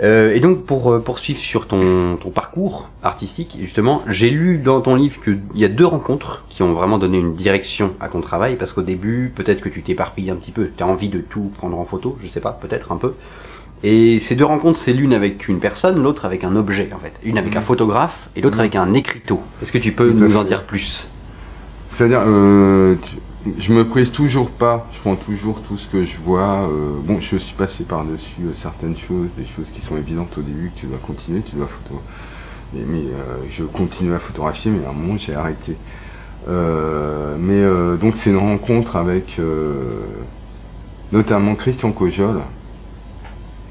Euh, 0.00 0.34
et 0.34 0.40
donc 0.40 0.64
pour 0.64 0.92
euh, 0.92 1.00
poursuivre 1.00 1.40
sur 1.40 1.66
ton, 1.66 2.16
ton 2.16 2.30
parcours 2.30 2.90
artistique, 3.02 3.56
justement, 3.60 4.02
j'ai 4.06 4.30
lu 4.30 4.58
dans 4.58 4.80
ton 4.80 4.94
livre 4.94 5.20
qu'il 5.22 5.40
y 5.54 5.64
a 5.64 5.68
deux 5.68 5.86
rencontres 5.86 6.44
qui 6.48 6.62
ont 6.62 6.74
vraiment 6.74 6.98
donné 6.98 7.18
une 7.18 7.34
direction 7.34 7.94
à 7.98 8.08
ton 8.08 8.20
travail, 8.20 8.56
parce 8.56 8.72
qu'au 8.72 8.82
début, 8.82 9.32
peut-être 9.34 9.60
que 9.60 9.68
tu 9.68 9.82
t'éparpilles 9.82 10.30
un 10.30 10.36
petit 10.36 10.52
peu, 10.52 10.70
tu 10.76 10.82
as 10.82 10.86
envie 10.86 11.08
de 11.08 11.20
tout 11.20 11.50
prendre 11.56 11.78
en 11.78 11.84
photo, 11.84 12.16
je 12.22 12.28
sais 12.28 12.40
pas, 12.40 12.52
peut-être 12.52 12.92
un 12.92 12.96
peu. 12.96 13.14
Et 13.82 14.18
ces 14.18 14.36
deux 14.36 14.44
rencontres, 14.44 14.78
c'est 14.78 14.92
l'une 14.92 15.14
avec 15.14 15.48
une 15.48 15.58
personne, 15.58 16.02
l'autre 16.02 16.24
avec 16.26 16.44
un 16.44 16.54
objet, 16.54 16.90
en 16.94 16.98
fait. 16.98 17.12
Une 17.24 17.38
avec 17.38 17.56
un 17.56 17.60
Mhm. 17.60 17.64
photographe 17.64 18.28
et 18.36 18.42
l'autre 18.42 18.56
Mhm. 18.56 18.60
avec 18.60 18.76
un 18.76 18.92
écriteau. 18.92 19.40
Est-ce 19.62 19.72
que 19.72 19.78
tu 19.78 19.92
peux 19.92 20.10
nous 20.12 20.36
en 20.36 20.44
dire 20.44 20.64
plus? 20.64 21.08
C'est-à-dire, 21.88 22.22
euh, 22.26 22.96
je 23.58 23.72
me 23.72 23.86
prise 23.86 24.10
toujours 24.12 24.50
pas. 24.50 24.86
Je 24.92 24.98
prends 25.00 25.16
toujours 25.16 25.62
tout 25.62 25.78
ce 25.78 25.88
que 25.88 26.04
je 26.04 26.18
vois. 26.18 26.68
euh, 26.68 26.92
bon, 27.02 27.20
je 27.20 27.36
suis 27.36 27.54
passé 27.54 27.84
par-dessus 27.84 28.42
euh, 28.44 28.52
certaines 28.52 28.96
choses, 28.96 29.30
des 29.36 29.46
choses 29.46 29.70
qui 29.72 29.80
sont 29.80 29.96
évidentes 29.96 30.36
au 30.36 30.42
début, 30.42 30.70
que 30.74 30.80
tu 30.80 30.86
dois 30.86 30.98
continuer, 30.98 31.40
tu 31.40 31.56
dois 31.56 31.66
photo. 31.66 32.00
Mais, 32.74 32.82
mais, 32.86 32.98
euh, 33.00 33.38
je 33.50 33.64
continue 33.64 34.12
à 34.14 34.18
photographier, 34.18 34.70
mais 34.70 34.84
à 34.86 34.90
un 34.90 34.92
moment 34.92 35.16
j'ai 35.16 35.34
arrêté. 35.34 35.74
Mais 36.46 37.62
donc 38.00 38.16
c'est 38.16 38.30
une 38.30 38.38
rencontre 38.38 38.96
avec 38.96 39.38
notamment 41.12 41.54
Christian 41.54 41.92
Cojol. 41.92 42.40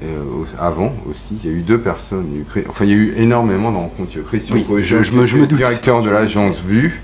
Euh, 0.02 0.22
avant 0.58 0.94
aussi, 1.08 1.36
il 1.44 1.50
y 1.50 1.52
a 1.52 1.56
eu 1.56 1.60
deux 1.60 1.78
personnes. 1.78 2.26
Il 2.32 2.40
eu 2.40 2.64
enfin, 2.68 2.84
il 2.86 2.90
y 2.90 2.94
a 2.94 2.96
eu 2.96 3.14
énormément 3.18 3.70
de 3.70 3.76
rencontres. 3.76 4.10
Il 4.12 4.16
y 4.16 4.18
a 4.18 4.22
eu 4.22 4.24
Christian 4.26 4.54
Oui, 4.56 4.64
Cojol, 4.64 5.02
je- 5.04 5.10
je 5.10 5.12
me- 5.16 5.26
je 5.26 5.36
me 5.36 5.46
doute. 5.46 5.58
directeur 5.58 6.02
de 6.02 6.08
l'agence 6.08 6.62
Vue, 6.62 7.02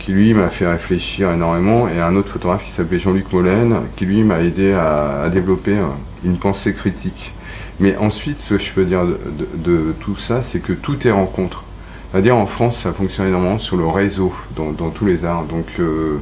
qui 0.00 0.12
lui 0.12 0.34
m'a 0.34 0.48
fait 0.48 0.66
réfléchir 0.66 1.30
énormément, 1.30 1.88
et 1.88 2.00
un 2.00 2.16
autre 2.16 2.28
photographe 2.30 2.64
qui 2.64 2.70
s'appelait 2.70 2.98
Jean-Luc 2.98 3.32
Molène, 3.32 3.76
qui 3.96 4.06
lui 4.06 4.22
m'a 4.24 4.40
aidé 4.40 4.72
à, 4.72 5.22
à 5.22 5.28
développer 5.28 5.76
une 6.24 6.36
pensée 6.36 6.72
critique. 6.74 7.32
Mais 7.80 7.96
ensuite, 7.96 8.38
ce 8.40 8.54
que 8.54 8.60
je 8.62 8.72
peux 8.72 8.84
dire 8.84 9.04
de, 9.06 9.18
de- 9.38 9.70
de 9.70 9.92
tout 10.00 10.16
ça, 10.16 10.42
c'est 10.42 10.58
que 10.60 10.72
tout 10.72 11.06
est 11.06 11.10
rencontre. 11.12 11.62
C'est-à-dire 12.10 12.36
en 12.36 12.46
France, 12.46 12.78
ça 12.78 12.92
fonctionne 12.92 13.28
énormément 13.28 13.58
sur 13.58 13.76
le 13.76 13.86
réseau, 13.86 14.32
dans, 14.56 14.70
dans 14.72 14.90
tous 14.90 15.04
les 15.06 15.24
arts. 15.24 15.44
Donc 15.44 15.66
euh, 15.80 16.18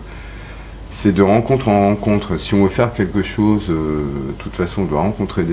c'est 0.95 1.13
de 1.13 1.23
rencontre 1.23 1.69
en 1.69 1.89
rencontre. 1.89 2.37
Si 2.37 2.55
on 2.55 2.63
veut 2.63 2.69
faire 2.69 2.93
quelque 2.93 3.23
chose, 3.23 3.71
euh, 3.71 4.05
de 4.29 4.33
toute 4.39 4.55
façon, 4.55 4.83
on 4.83 4.85
doit 4.85 5.01
rencontrer 5.01 5.45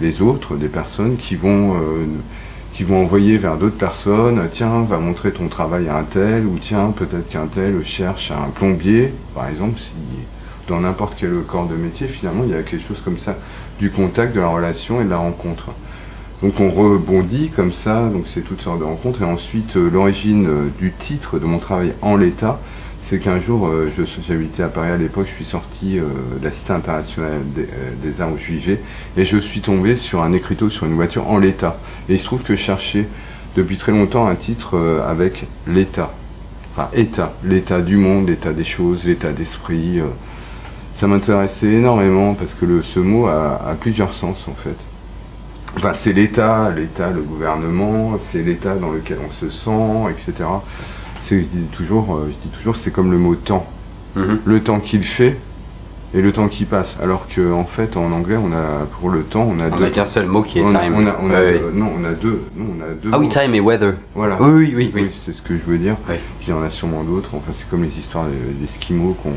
les 0.00 0.22
autres, 0.22 0.56
des 0.56 0.68
personnes 0.68 1.16
qui 1.16 1.36
vont, 1.36 1.74
euh, 1.74 2.06
envoyer 2.90 3.38
vers 3.38 3.56
d'autres 3.56 3.78
personnes. 3.78 4.42
Tiens, 4.50 4.82
va 4.82 4.98
montrer 4.98 5.32
ton 5.32 5.46
travail 5.46 5.88
à 5.88 5.96
un 5.96 6.02
tel, 6.02 6.44
ou 6.46 6.58
tiens, 6.60 6.92
peut-être 6.94 7.28
qu'un 7.28 7.46
tel 7.46 7.84
cherche 7.84 8.32
un 8.32 8.50
plombier, 8.50 9.12
par 9.34 9.48
exemple, 9.48 9.80
dans 10.66 10.80
n'importe 10.80 11.14
quel 11.16 11.30
corps 11.46 11.68
de 11.68 11.76
métier, 11.76 12.08
finalement, 12.08 12.42
il 12.44 12.50
y 12.50 12.54
a 12.54 12.62
quelque 12.62 12.86
chose 12.86 13.00
comme 13.00 13.18
ça, 13.18 13.36
du 13.78 13.90
contact, 13.90 14.34
de 14.34 14.40
la 14.40 14.48
relation 14.48 15.00
et 15.00 15.04
de 15.04 15.10
la 15.10 15.18
rencontre. 15.18 15.70
Donc 16.42 16.58
on 16.58 16.70
rebondit 16.70 17.50
comme 17.54 17.72
ça, 17.72 18.08
donc 18.08 18.24
c'est 18.26 18.42
toutes 18.42 18.60
sortes 18.60 18.80
de 18.80 18.84
rencontres. 18.84 19.22
Et 19.22 19.24
ensuite, 19.24 19.76
euh, 19.76 19.88
l'origine 19.88 20.70
du 20.78 20.92
titre 20.92 21.38
de 21.38 21.46
mon 21.46 21.58
travail 21.58 21.94
en 22.02 22.16
l'état, 22.16 22.58
c'est 23.04 23.18
qu'un 23.18 23.38
jour, 23.38 23.66
euh, 23.66 23.90
j'habitais 24.26 24.62
à 24.62 24.68
Paris 24.68 24.88
à 24.88 24.96
l'époque, 24.96 25.26
je 25.26 25.34
suis 25.34 25.44
sorti 25.44 25.98
euh, 25.98 26.04
de 26.40 26.44
la 26.44 26.50
Cité 26.50 26.72
internationale 26.72 27.42
des, 27.54 27.68
euh, 27.68 28.22
arts 28.22 28.32
où 28.32 28.38
je 28.38 28.46
vivais, 28.46 28.80
et 29.18 29.26
je 29.26 29.36
suis 29.36 29.60
tombé 29.60 29.94
sur 29.94 30.22
un 30.22 30.32
écriteau 30.32 30.70
sur 30.70 30.86
une 30.86 30.94
voiture 30.94 31.28
en 31.28 31.36
l'état. 31.36 31.76
Et 32.08 32.14
il 32.14 32.18
se 32.18 32.24
trouve 32.24 32.40
que 32.40 32.56
je 32.56 32.62
cherchais 32.62 33.06
depuis 33.56 33.76
très 33.76 33.92
longtemps 33.92 34.26
un 34.26 34.34
titre 34.34 35.02
avec 35.06 35.44
l'état. 35.66 36.14
Enfin, 36.72 36.88
état, 36.94 37.34
l'état 37.44 37.82
du 37.82 37.98
monde, 37.98 38.28
l'état 38.28 38.54
des 38.54 38.64
choses, 38.64 39.04
l'état 39.04 39.32
d'esprit. 39.32 40.00
Ça 40.94 41.06
m'intéressait 41.06 41.72
énormément 41.72 42.34
parce 42.34 42.54
que 42.54 42.80
ce 42.80 43.00
mot 43.00 43.26
a 43.26 43.76
plusieurs 43.78 44.12
sens 44.12 44.48
en 44.48 44.54
fait. 44.54 44.76
Enfin, 45.76 45.92
c'est 45.94 46.12
l'État, 46.12 46.72
l'État, 46.74 47.10
le 47.10 47.22
gouvernement, 47.22 48.16
c'est 48.18 48.42
l'État 48.42 48.74
dans 48.74 48.90
lequel 48.90 49.18
on 49.24 49.30
se 49.30 49.50
sent, 49.50 50.10
etc. 50.10 50.48
C'est, 51.24 51.40
je 51.40 51.46
dis 51.46 51.64
toujours, 51.72 52.14
euh, 52.16 52.28
je 52.30 52.36
dis 52.48 52.54
toujours, 52.54 52.76
c'est 52.76 52.90
comme 52.90 53.10
le 53.10 53.16
mot 53.18 53.34
temps. 53.34 53.66
Mhm. 54.14 54.40
Le 54.44 54.60
temps 54.60 54.78
qu'il 54.78 55.02
fait 55.04 55.36
et 56.14 56.20
le 56.20 56.32
temps 56.32 56.48
qui 56.48 56.66
passe. 56.66 56.98
Alors 57.02 57.26
que 57.28 57.50
en 57.52 57.64
fait, 57.64 57.96
en 57.96 58.12
anglais, 58.12 58.36
on 58.36 58.52
a 58.52 58.84
pour 59.00 59.08
le 59.10 59.22
temps, 59.22 59.48
on 59.50 59.58
a 59.58 59.68
On 59.68 59.76
deux. 59.76 59.82
n'a 59.84 59.90
qu'un 59.90 60.04
seul 60.04 60.26
mot 60.26 60.42
qui 60.42 60.58
est 60.58 60.62
on 60.62 60.74
a, 60.74 60.80
time. 60.80 60.94
on 60.96 61.06
a- 61.06 61.16
on 61.20 61.30
a- 61.30 61.72
non, 61.72 61.90
on 61.98 62.04
a 62.04 62.12
deux. 62.12 62.42
Non, 62.54 62.66
on 62.78 62.82
a 62.82 62.94
deux. 62.94 63.08
Ah 63.12 63.18
oui, 63.18 63.24
mots. 63.26 63.32
time 63.32 63.54
et 63.54 63.60
weather. 63.60 63.94
Voilà. 64.14 64.36
Oui, 64.40 64.50
oui, 64.50 64.72
oui. 64.76 64.92
Oui, 64.94 65.02
oui. 65.04 65.08
c'est 65.12 65.32
ce 65.32 65.40
que 65.42 65.56
je 65.56 65.62
veux 65.62 65.78
dire. 65.78 65.96
Il 66.42 66.48
y 66.48 66.52
en 66.52 66.62
a 66.62 66.68
sûrement 66.70 67.02
d'autres. 67.02 67.30
Enfin, 67.34 67.52
c'est 67.52 67.68
comme 67.70 67.82
les 67.82 67.98
histoires 67.98 68.26
des- 68.26 68.52
d'Esquimaux 68.60 69.16
qu'on 69.22 69.32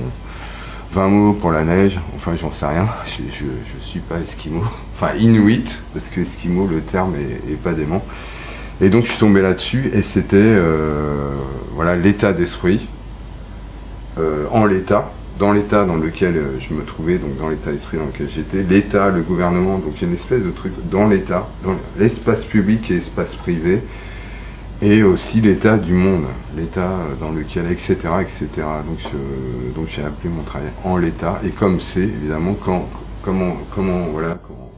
20 0.91 1.07
mots 1.07 1.33
pour 1.33 1.51
la 1.51 1.63
neige. 1.63 1.99
Enfin, 2.17 2.33
j'en 2.39 2.51
sais 2.51 2.65
rien. 2.67 2.87
Je, 3.05 3.23
je, 3.31 3.45
je 3.45 3.83
suis 3.83 3.99
pas 4.01 4.19
Esquimau. 4.19 4.63
Enfin, 4.99 5.13
Inuit, 5.19 5.83
parce 5.93 6.09
que 6.09 6.21
Esquimau, 6.21 6.67
le 6.67 6.81
terme 6.81 7.13
est, 7.15 7.51
est 7.51 7.55
pas 7.55 7.71
dément. 7.73 8.03
Et 8.79 8.89
donc, 8.89 9.05
je 9.05 9.11
suis 9.11 9.19
tombé 9.19 9.41
là-dessus 9.41 9.89
et 9.93 10.03
c'était 10.03 10.37
euh, 10.37 11.35
voilà 11.73 11.95
l'état 11.95 12.31
d'esprit 12.31 12.87
euh, 14.19 14.45
en 14.51 14.65
l'état, 14.65 15.11
dans 15.39 15.51
l'état 15.51 15.83
dans 15.83 15.95
lequel 15.95 16.37
euh, 16.37 16.59
je 16.59 16.75
me 16.75 16.83
trouvais, 16.83 17.17
donc 17.17 17.37
dans 17.37 17.49
l'état 17.49 17.71
d'esprit 17.71 17.97
dans 17.97 18.05
lequel 18.05 18.29
j'étais, 18.29 18.61
l'état, 18.61 19.09
le 19.09 19.21
gouvernement, 19.21 19.79
donc 19.79 19.93
il 19.95 20.01
y 20.01 20.05
a 20.05 20.07
une 20.07 20.13
espèce 20.13 20.43
de 20.43 20.51
truc 20.51 20.73
dans 20.91 21.07
l'état, 21.07 21.47
dans 21.63 21.75
l'espace 21.97 22.45
public 22.45 22.91
et 22.91 22.95
l'espace 22.95 23.35
privé, 23.35 23.81
et 24.81 25.01
aussi 25.01 25.41
l'état 25.41 25.77
du 25.77 25.93
monde, 25.93 26.25
l'état 26.55 26.91
dans 27.19 27.31
lequel, 27.31 27.71
etc., 27.71 27.95
etc. 28.21 28.47
Donc, 28.87 29.11
donc 29.75 29.87
j'ai 29.87 30.03
appelé 30.03 30.29
mon 30.29 30.43
travail 30.43 30.69
en 30.83 30.97
l'état, 30.97 31.41
et 31.43 31.49
comme 31.49 31.79
c'est 31.79 32.01
évidemment 32.01 32.53
quand, 32.53 32.87
comment, 33.23 33.57
comment, 33.73 34.07
voilà, 34.11 34.37
comment, 34.47 34.71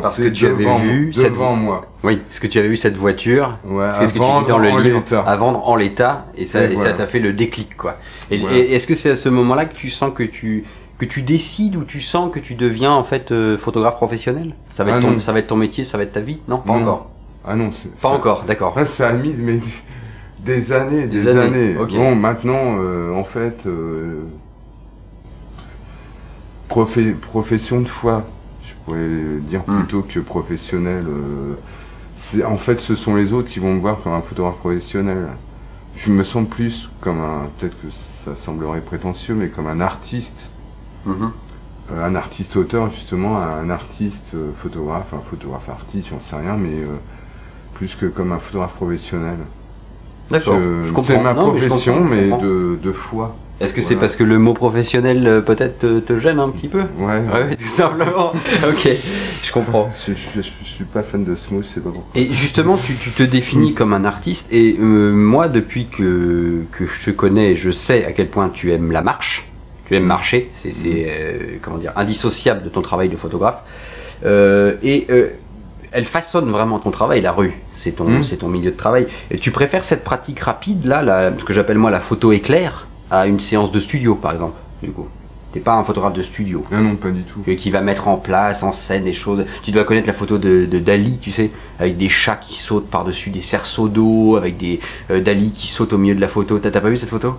Parce 0.00 0.18
que 0.18 0.28
tu 0.28 0.46
avais 0.46 0.78
vu 0.80 1.12
cette- 1.12 1.32
devant 1.32 1.54
moi. 1.54 1.86
Oui, 2.04 2.18
parce 2.18 2.38
que 2.40 2.46
tu 2.46 2.58
avais 2.58 2.68
vu 2.68 2.76
cette 2.76 2.96
voiture, 2.96 3.58
Ouais, 3.64 3.90
c'est 3.90 4.06
ce 4.06 4.12
que 4.12 4.18
tu 4.18 4.24
dis 4.24 4.48
dans 4.48 4.58
le 4.58 4.68
livre, 4.80 5.02
à 5.26 5.36
vendre 5.36 5.68
en 5.68 5.76
l'état, 5.76 6.26
et 6.36 6.44
ça, 6.44 6.64
Et 6.64 6.72
et 6.72 6.76
ça 6.76 6.92
t'a 6.92 7.06
fait 7.06 7.18
le 7.20 7.32
déclic, 7.32 7.76
quoi. 7.76 7.96
Et, 8.30 8.38
Voilà. 8.38 8.56
et 8.56 8.74
est-ce 8.74 8.86
que 8.86 8.94
c'est 8.94 9.10
à 9.10 9.16
ce 9.16 9.28
moment-là 9.28 9.64
que 9.66 9.74
tu 9.74 9.90
sens 9.90 10.12
que 10.14 10.22
tu 10.24 10.64
que 10.98 11.06
tu 11.06 11.22
décides 11.22 11.74
ou 11.74 11.82
tu 11.82 12.00
sens 12.00 12.30
que 12.32 12.38
tu 12.38 12.54
deviens 12.54 12.92
en 12.92 13.02
fait 13.02 13.32
euh, 13.32 13.56
photographe 13.58 13.96
professionnel? 13.96 14.54
Ça 14.70 14.84
va 14.84 14.90
être 14.92 14.98
Ah 14.98 15.02
ton, 15.02 15.10
non. 15.12 15.18
ça 15.20 15.32
va 15.32 15.40
être 15.40 15.48
ton 15.48 15.56
métier, 15.56 15.82
ça 15.82 15.96
va 15.98 16.04
être 16.04 16.12
ta 16.12 16.20
vie? 16.20 16.38
Non, 16.46 16.58
pas 16.58 16.72
Non. 16.74 16.82
encore. 16.82 17.10
Ah 17.44 17.56
non, 17.56 17.70
c'est 17.72 17.90
Pas 17.90 17.98
ça- 17.98 18.08
encore, 18.10 18.44
d'accord. 18.46 18.74
Là, 18.76 18.84
ça 18.84 19.08
a 19.08 19.12
mis 19.12 19.34
mais, 19.36 19.58
des 20.44 20.70
années, 20.72 21.08
des, 21.08 21.22
Des 21.24 21.36
années. 21.36 21.74
Bon, 21.74 22.14
maintenant, 22.14 22.76
euh, 22.78 23.12
en 23.14 23.24
fait, 23.24 23.64
euh, 23.66 24.20
profé- 26.68 27.14
profession 27.14 27.80
de 27.80 27.88
foi, 27.88 28.24
pourrais 28.84 29.38
dire 29.40 29.62
Hmm. 29.66 29.78
plutôt 29.80 30.02
que 30.02 30.18
professionnel. 30.20 31.04
euh, 31.08 31.54
c'est 32.16 32.44
en 32.44 32.56
fait, 32.56 32.80
ce 32.80 32.94
sont 32.94 33.14
les 33.16 33.32
autres 33.32 33.48
qui 33.50 33.58
vont 33.58 33.74
me 33.74 33.80
voir 33.80 34.00
comme 34.02 34.12
un 34.12 34.20
photographe 34.22 34.56
professionnel. 34.58 35.28
Je 35.96 36.10
me 36.10 36.22
sens 36.22 36.46
plus 36.48 36.88
comme 37.00 37.20
un, 37.20 37.48
peut-être 37.58 37.74
que 37.82 37.88
ça 38.24 38.34
semblerait 38.36 38.80
prétentieux, 38.80 39.34
mais 39.34 39.48
comme 39.48 39.66
un 39.66 39.80
artiste 39.80 40.50
Mhm. 41.04 41.30
euh, 41.92 42.06
un 42.06 42.14
artiste 42.14 42.56
auteur 42.56 42.90
justement, 42.90 43.36
un 43.38 43.68
artiste 43.70 44.30
euh, 44.34 44.50
photographe, 44.62 45.12
un 45.12 45.20
photographe 45.28 45.68
artiste, 45.68 46.08
j'en 46.10 46.20
sais 46.20 46.36
rien, 46.36 46.56
mais 46.56 46.76
plus 47.74 47.96
que 47.96 48.06
comme 48.06 48.32
un 48.32 48.38
photographe 48.38 48.74
professionnel. 48.74 49.38
D'accord. 50.30 50.56
C'est 51.02 51.20
ma 51.20 51.34
Non, 51.34 51.50
profession, 51.50 52.04
mais, 52.04 52.28
de, 52.30 52.78
de 52.82 52.92
foi. 52.92 53.34
Est-ce 53.60 53.72
que 53.74 53.80
c'est 53.82 53.94
parce 53.94 54.16
que 54.16 54.24
le 54.24 54.38
mot 54.38 54.54
professionnel 54.54 55.24
euh, 55.26 55.40
peut-être 55.40 55.78
te, 55.78 56.00
te 56.00 56.18
gêne 56.18 56.40
un 56.40 56.48
petit 56.48 56.66
peu 56.66 56.80
Ouais. 56.98 57.20
Ouais, 57.32 57.54
tout 57.56 57.64
simplement. 57.64 58.30
ok, 58.68 58.88
je 59.42 59.52
comprends. 59.52 59.88
Je, 60.06 60.14
je, 60.14 60.42
je- 60.42 60.50
je 60.64 60.68
suis 60.68 60.84
pas 60.84 61.02
fan 61.04 61.22
de 61.24 61.36
ce 61.36 61.54
mot, 61.54 61.62
je 61.62 61.68
sais 61.68 61.80
pas 61.80 61.90
pourquoi. 61.90 62.20
Et 62.20 62.32
justement, 62.32 62.76
tu, 62.76 62.94
tu 62.96 63.10
te 63.10 63.22
définis 63.22 63.72
comme 63.74 63.92
un 63.92 64.04
artiste, 64.04 64.48
et 64.52 64.76
euh, 64.80 65.12
moi, 65.12 65.48
depuis 65.48 65.86
que, 65.86 66.62
que 66.72 66.86
je 66.86 67.04
te 67.04 67.10
connais, 67.10 67.54
je 67.54 67.70
sais 67.70 68.04
à 68.04 68.10
quel 68.12 68.28
point 68.28 68.48
tu 68.48 68.72
aimes 68.72 68.90
la 68.90 69.02
marche, 69.02 69.48
tu 69.86 69.94
aimes 69.94 70.06
marcher, 70.06 70.50
c'est, 70.52 70.72
c'est 70.72 71.06
euh, 71.08 71.58
comment 71.62 71.78
dire, 71.78 71.92
indissociable 71.94 72.64
de 72.64 72.68
ton 72.68 72.82
travail 72.82 73.10
de 73.10 73.16
photographe. 73.16 73.58
Euh, 74.24 74.74
et 74.82 75.06
euh, 75.10 75.28
elle 75.92 76.04
façonne 76.06 76.50
vraiment 76.50 76.78
ton 76.80 76.90
travail, 76.90 77.20
la 77.20 77.32
rue, 77.32 77.52
c'est 77.72 77.92
ton, 77.92 78.04
Mm. 78.08 78.22
c'est 78.24 78.36
ton 78.38 78.48
milieu 78.48 78.70
de 78.72 78.76
travail. 78.76 79.06
Et 79.30 79.38
tu 79.38 79.50
préfères 79.52 79.84
cette 79.84 80.02
pratique 80.02 80.40
rapide, 80.40 80.84
là, 80.86 81.02
la, 81.02 81.38
ce 81.38 81.44
que 81.44 81.52
j'appelle 81.52 81.78
moi 81.78 81.90
la 81.92 82.00
photo 82.00 82.32
éclair, 82.32 82.88
à 83.12 83.26
une 83.26 83.38
séance 83.38 83.70
de 83.70 83.78
studio, 83.78 84.14
par 84.16 84.32
exemple, 84.32 84.54
du 84.82 84.90
coup. 84.90 85.06
T'es 85.52 85.60
pas 85.60 85.74
un 85.74 85.84
photographe 85.84 86.14
de 86.14 86.22
studio 86.22 86.64
Ah 86.72 86.80
non, 86.80 86.96
pas 86.96 87.10
du 87.10 87.22
tout. 87.24 87.40
euh, 87.46 87.54
qui 87.56 87.70
va 87.70 87.82
mettre 87.82 88.08
en 88.08 88.16
place, 88.16 88.62
en 88.62 88.72
scène 88.72 89.04
des 89.04 89.12
choses. 89.12 89.44
Tu 89.62 89.70
dois 89.70 89.84
connaître 89.84 90.06
la 90.06 90.14
photo 90.14 90.38
de, 90.38 90.64
de 90.64 90.78
Dali, 90.78 91.18
tu 91.20 91.30
sais, 91.30 91.50
avec 91.78 91.98
des 91.98 92.08
chats 92.08 92.36
qui 92.36 92.54
sautent 92.58 92.88
par-dessus 92.88 93.28
des 93.28 93.42
cerceaux 93.42 93.88
d'eau, 93.88 94.36
avec 94.36 94.56
des 94.56 94.80
euh, 95.10 95.20
Dali 95.20 95.52
qui 95.52 95.68
sautent 95.68 95.92
au 95.92 95.98
milieu 95.98 96.14
de 96.14 96.20
la 96.22 96.28
photo. 96.28 96.58
T'as 96.58 96.70
pas 96.80 96.88
vu 96.88 96.96
cette 96.96 97.10
photo? 97.10 97.34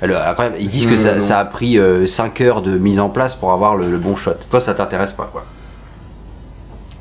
Alors, 0.00 0.22
après, 0.24 0.54
ils 0.58 0.70
disent 0.70 0.86
que 0.86 0.92
Non, 0.92 0.96
ça, 0.96 1.14
non. 1.16 1.20
ça 1.20 1.38
a 1.38 1.44
pris 1.44 1.78
5 2.06 2.40
heures 2.40 2.62
de 2.62 2.78
mise 2.78 2.98
en 2.98 3.10
place 3.10 3.34
pour 3.34 3.52
avoir 3.52 3.76
le, 3.76 3.90
le 3.90 3.98
bon 3.98 4.16
shot. 4.16 4.32
Toi, 4.48 4.58
ça 4.58 4.72
t'intéresse 4.72 5.12
pas, 5.12 5.28
quoi. 5.30 5.44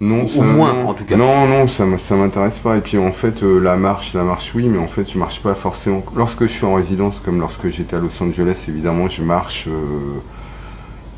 Non, 0.02 0.24
Au 0.24 0.28
ça- 0.28 0.42
moins, 0.44 0.74
non. 0.74 0.88
en 0.90 0.94
tout 0.94 1.04
cas. 1.04 1.18
Non, 1.18 1.46
non, 1.48 1.68
ça, 1.68 1.86
ça 1.98 2.16
m'intéresse 2.16 2.60
pas. 2.60 2.78
Et 2.78 2.82
puis 2.82 2.98
en 2.98 3.12
fait, 3.12 3.44
euh, 3.44 3.60
la 3.60 3.76
marche, 3.76 4.14
la 4.14 4.24
marche, 4.24 4.54
oui, 4.56 4.68
mais 4.70 4.78
en 4.78 4.88
fait, 4.88 5.12
je 5.12 5.18
marche 5.18 5.42
pas 5.42 5.56
forcément. 5.56 6.04
Lorsque 6.16 6.44
je 6.44 6.48
suis 6.54 6.66
en 6.66 6.76
résidence, 6.76 7.20
comme 7.24 7.40
lorsque 7.40 7.68
j'étais 7.70 7.96
à 7.98 8.00
Los 8.00 8.22
Angeles, 8.24 8.66
évidemment, 8.70 9.10
je 9.10 9.24
marche. 9.24 9.66
euh, 9.68 10.20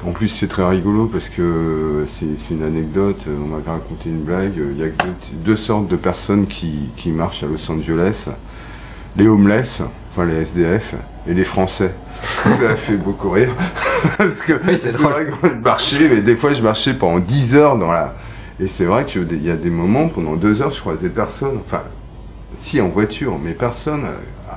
En 0.04 0.14
plus, 0.14 0.30
c'est 0.30 0.48
très 0.48 0.68
rigolo 0.68 1.06
parce 1.06 1.30
que 1.30 1.42
euh, 1.44 2.06
c'est 2.08 2.26
une 2.54 2.64
anecdote. 2.64 3.28
On 3.28 3.48
m'a 3.50 3.58
raconté 3.58 4.10
une 4.10 4.22
blague. 4.24 4.54
Il 4.58 4.80
y 4.80 4.84
a 4.84 4.88
que 4.88 5.04
deux, 5.04 5.14
deux 5.46 5.56
sortes 5.56 5.88
de 5.88 5.96
personnes 5.96 6.48
qui, 6.48 6.90
qui 6.98 7.12
marchent 7.12 7.44
à 7.44 7.46
Los 7.48 7.70
Angeles 7.72 8.26
les 9.16 9.28
homeless, 9.28 9.84
enfin 10.12 10.26
les 10.26 10.42
SDF, 10.42 10.96
et 11.28 11.34
les 11.36 11.44
Français. 11.44 11.94
Ça 12.46 12.70
a 12.72 12.76
fait 12.76 12.96
beaucoup 12.98 13.30
rire. 13.30 13.54
Parce 14.18 14.42
que 14.42 14.54
Oui, 14.68 14.76
c'est 14.78 14.96
vrai 14.96 15.28
qu'on 15.28 15.56
marchait, 15.60 16.08
mais 16.10 16.22
des 16.22 16.36
fois 16.36 16.54
je 16.54 16.64
marchais 16.64 16.96
pendant 16.96 17.20
10 17.20 17.56
heures 17.56 17.78
dans 17.78 17.92
la. 17.92 18.16
Et 18.62 18.68
c'est 18.68 18.86
vrai 18.86 19.06
qu'il 19.06 19.44
y 19.44 19.50
a 19.50 19.56
des 19.56 19.72
moments, 19.72 20.08
pendant 20.08 20.36
2 20.36 20.62
heures, 20.62 20.72
je 20.72 20.80
croisais 20.80 21.10
personne. 21.10 21.58
Enfin, 21.66 21.82
si 22.54 22.80
en 22.80 22.90
voiture, 22.90 23.40
mais 23.44 23.54
personne 23.54 24.06
euh, 24.06 24.52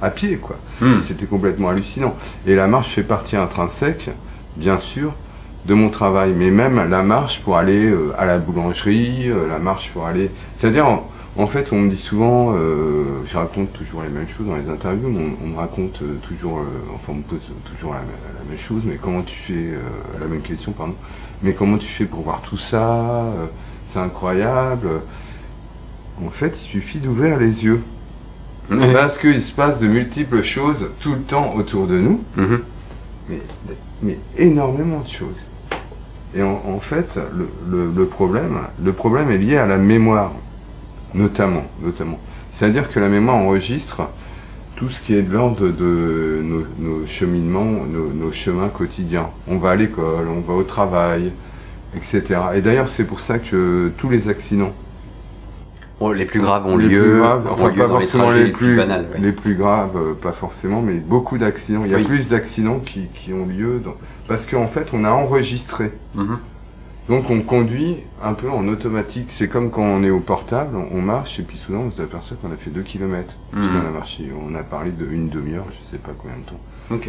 à, 0.00 0.06
à 0.06 0.10
pied, 0.10 0.38
quoi. 0.38 0.56
Hmm. 0.80 0.96
C'était 0.98 1.26
complètement 1.26 1.68
hallucinant. 1.68 2.14
Et 2.46 2.54
la 2.54 2.66
marche 2.66 2.88
fait 2.94 3.02
partie 3.02 3.36
intrinsèque, 3.36 4.10
bien 4.56 4.78
sûr, 4.78 5.12
de 5.66 5.74
mon 5.74 5.90
travail. 5.90 6.32
Mais 6.34 6.50
même 6.50 6.88
la 6.88 7.02
marche 7.02 7.40
pour 7.40 7.58
aller 7.58 7.84
euh, 7.84 8.14
à 8.18 8.24
la 8.24 8.38
boulangerie, 8.38 9.28
euh, 9.28 9.46
la 9.46 9.58
marche 9.58 9.90
pour 9.90 10.06
aller. 10.06 10.30
C'est-à-dire, 10.56 10.86
en, 10.86 11.06
en 11.40 11.46
fait, 11.46 11.72
on 11.72 11.78
me 11.78 11.90
dit 11.90 11.96
souvent, 11.96 12.54
euh, 12.56 13.22
je 13.26 13.36
raconte 13.36 13.72
toujours 13.72 14.02
les 14.02 14.08
mêmes 14.08 14.28
choses 14.28 14.46
dans 14.46 14.56
les 14.56 14.68
interviews, 14.68 15.08
mais 15.08 15.20
on, 15.42 15.44
on 15.44 15.48
me 15.48 15.56
raconte 15.56 16.00
euh, 16.02 16.16
toujours, 16.28 16.58
euh, 16.58 16.64
enfin, 16.94 17.12
on 17.12 17.16
me 17.16 17.22
pose 17.22 17.40
toujours 17.64 17.92
la, 17.94 18.00
la 18.00 18.48
même 18.48 18.58
chose, 18.58 18.82
mais 18.84 18.96
comment 19.00 19.22
tu 19.22 19.36
fais, 19.36 19.70
la 20.20 20.26
même 20.26 20.40
question, 20.42 20.72
pardon, 20.72 20.94
mais 21.42 21.52
comment 21.52 21.78
tu 21.78 21.86
fais 21.88 22.04
pour 22.04 22.20
voir 22.22 22.42
tout 22.42 22.56
ça 22.58 23.24
C'est 23.86 23.98
incroyable. 23.98 24.88
En 26.24 26.30
fait, 26.30 26.48
il 26.56 26.66
suffit 26.66 26.98
d'ouvrir 26.98 27.38
les 27.38 27.64
yeux. 27.64 27.80
Parce 28.92 29.18
qu'il 29.18 29.40
se 29.42 29.50
passe 29.52 29.80
de 29.80 29.88
multiples 29.88 30.42
choses 30.42 30.90
tout 31.00 31.12
le 31.14 31.22
temps 31.22 31.54
autour 31.56 31.86
de 31.88 31.98
nous, 31.98 32.20
Mhm. 32.36 32.60
mais, 33.28 33.40
mais 34.02 34.18
énormément 34.38 35.00
de 35.00 35.08
choses. 35.08 35.46
Et 36.36 36.42
en, 36.42 36.62
en 36.68 36.78
fait, 36.78 37.18
le, 37.34 37.48
le- 37.68 37.90
le 37.90 38.04
problème, 38.06 38.58
le 38.80 38.92
problème 38.92 39.30
est 39.32 39.38
lié 39.38 39.56
à 39.56 39.66
la 39.66 39.76
mémoire, 39.78 40.32
notamment, 41.14 41.64
notamment. 41.82 42.18
C'est-à-dire 42.52 42.90
que 42.90 42.98
la 43.00 43.08
mémoire 43.08 43.36
enregistre 43.36 44.02
tout 44.76 44.88
ce 44.88 45.00
qui 45.02 45.14
est 45.14 45.22
de 45.22 45.32
l'ordre 45.32 45.68
de 45.68 46.40
nos, 46.42 46.64
nos 46.78 47.06
cheminements, 47.06 47.84
nos, 47.86 48.08
nos 48.12 48.32
chemins 48.32 48.68
quotidiens. 48.68 49.28
On 49.46 49.58
va 49.58 49.70
à 49.70 49.76
l'école, 49.76 50.26
on 50.28 50.40
va 50.40 50.54
au 50.54 50.62
travail, 50.62 51.32
etc. 51.94 52.22
Et 52.54 52.60
d'ailleurs, 52.62 52.88
c'est 52.88 53.04
pour 53.04 53.20
ça 53.20 53.38
que 53.38 53.90
tous 53.98 54.08
les 54.08 54.28
accidents 54.28 54.72
Bon, 56.00 56.12
les 56.12 56.24
plus 56.24 56.40
graves 56.40 56.66
ont 56.66 56.78
les 56.78 56.88
lieu, 56.88 57.02
plus 57.02 57.18
graves, 57.18 57.46
ont 57.46 57.50
enfin 57.52 57.68
lieu 57.68 57.76
pas 57.82 57.88
dans 57.88 57.98
les 57.98 58.04
forcément 58.04 58.24
trajets 58.28 58.44
les, 58.44 58.52
plus, 58.52 58.74
banals. 58.74 59.06
ouais. 59.12 59.20
les 59.20 59.32
plus 59.32 59.54
graves, 59.54 59.96
euh, 59.98 60.14
pas 60.14 60.32
forcément, 60.32 60.80
mais 60.80 60.94
beaucoup 60.94 61.36
d'accidents. 61.36 61.82
Il 61.84 61.90
y 61.90 61.94
a 61.94 61.98
Oui. 61.98 62.04
plus 62.04 62.26
d'accidents 62.26 62.78
qui, 62.78 63.08
qui 63.14 63.34
ont 63.34 63.44
lieu 63.44 63.82
dans- 63.84 63.96
parce 64.26 64.46
qu'en 64.46 64.66
fait 64.66 64.88
on 64.94 65.04
a 65.04 65.10
enregistré. 65.10 65.92
Mhm. 66.14 66.38
Donc 67.10 67.28
on 67.28 67.40
conduit 67.40 67.96
un 68.22 68.32
peu 68.34 68.48
en 68.50 68.66
automatique. 68.68 69.26
C'est 69.28 69.48
comme 69.48 69.70
quand 69.70 69.82
on 69.82 70.02
est 70.04 70.10
au 70.10 70.20
portable, 70.20 70.76
on 70.92 71.02
marche 71.02 71.38
et 71.38 71.42
puis 71.42 71.58
soudain 71.58 71.80
on 71.88 71.90
s'aperçoit 71.90 72.36
qu'on 72.40 72.52
a 72.52 72.56
fait 72.56 72.70
2 72.70 72.80
km. 72.82 73.36
Qu'on 73.52 73.58
a 73.58 73.90
marché, 73.90 74.30
on 74.48 74.54
a 74.54 74.62
parlé 74.62 74.92
de 74.92 75.04
une 75.10 75.28
demi-heure, 75.28 75.66
je 75.70 75.84
sais 75.86 75.98
pas 75.98 76.12
combien 76.16 76.36
de 76.38 76.44
temps. 76.44 76.60
Ok. 76.94 77.08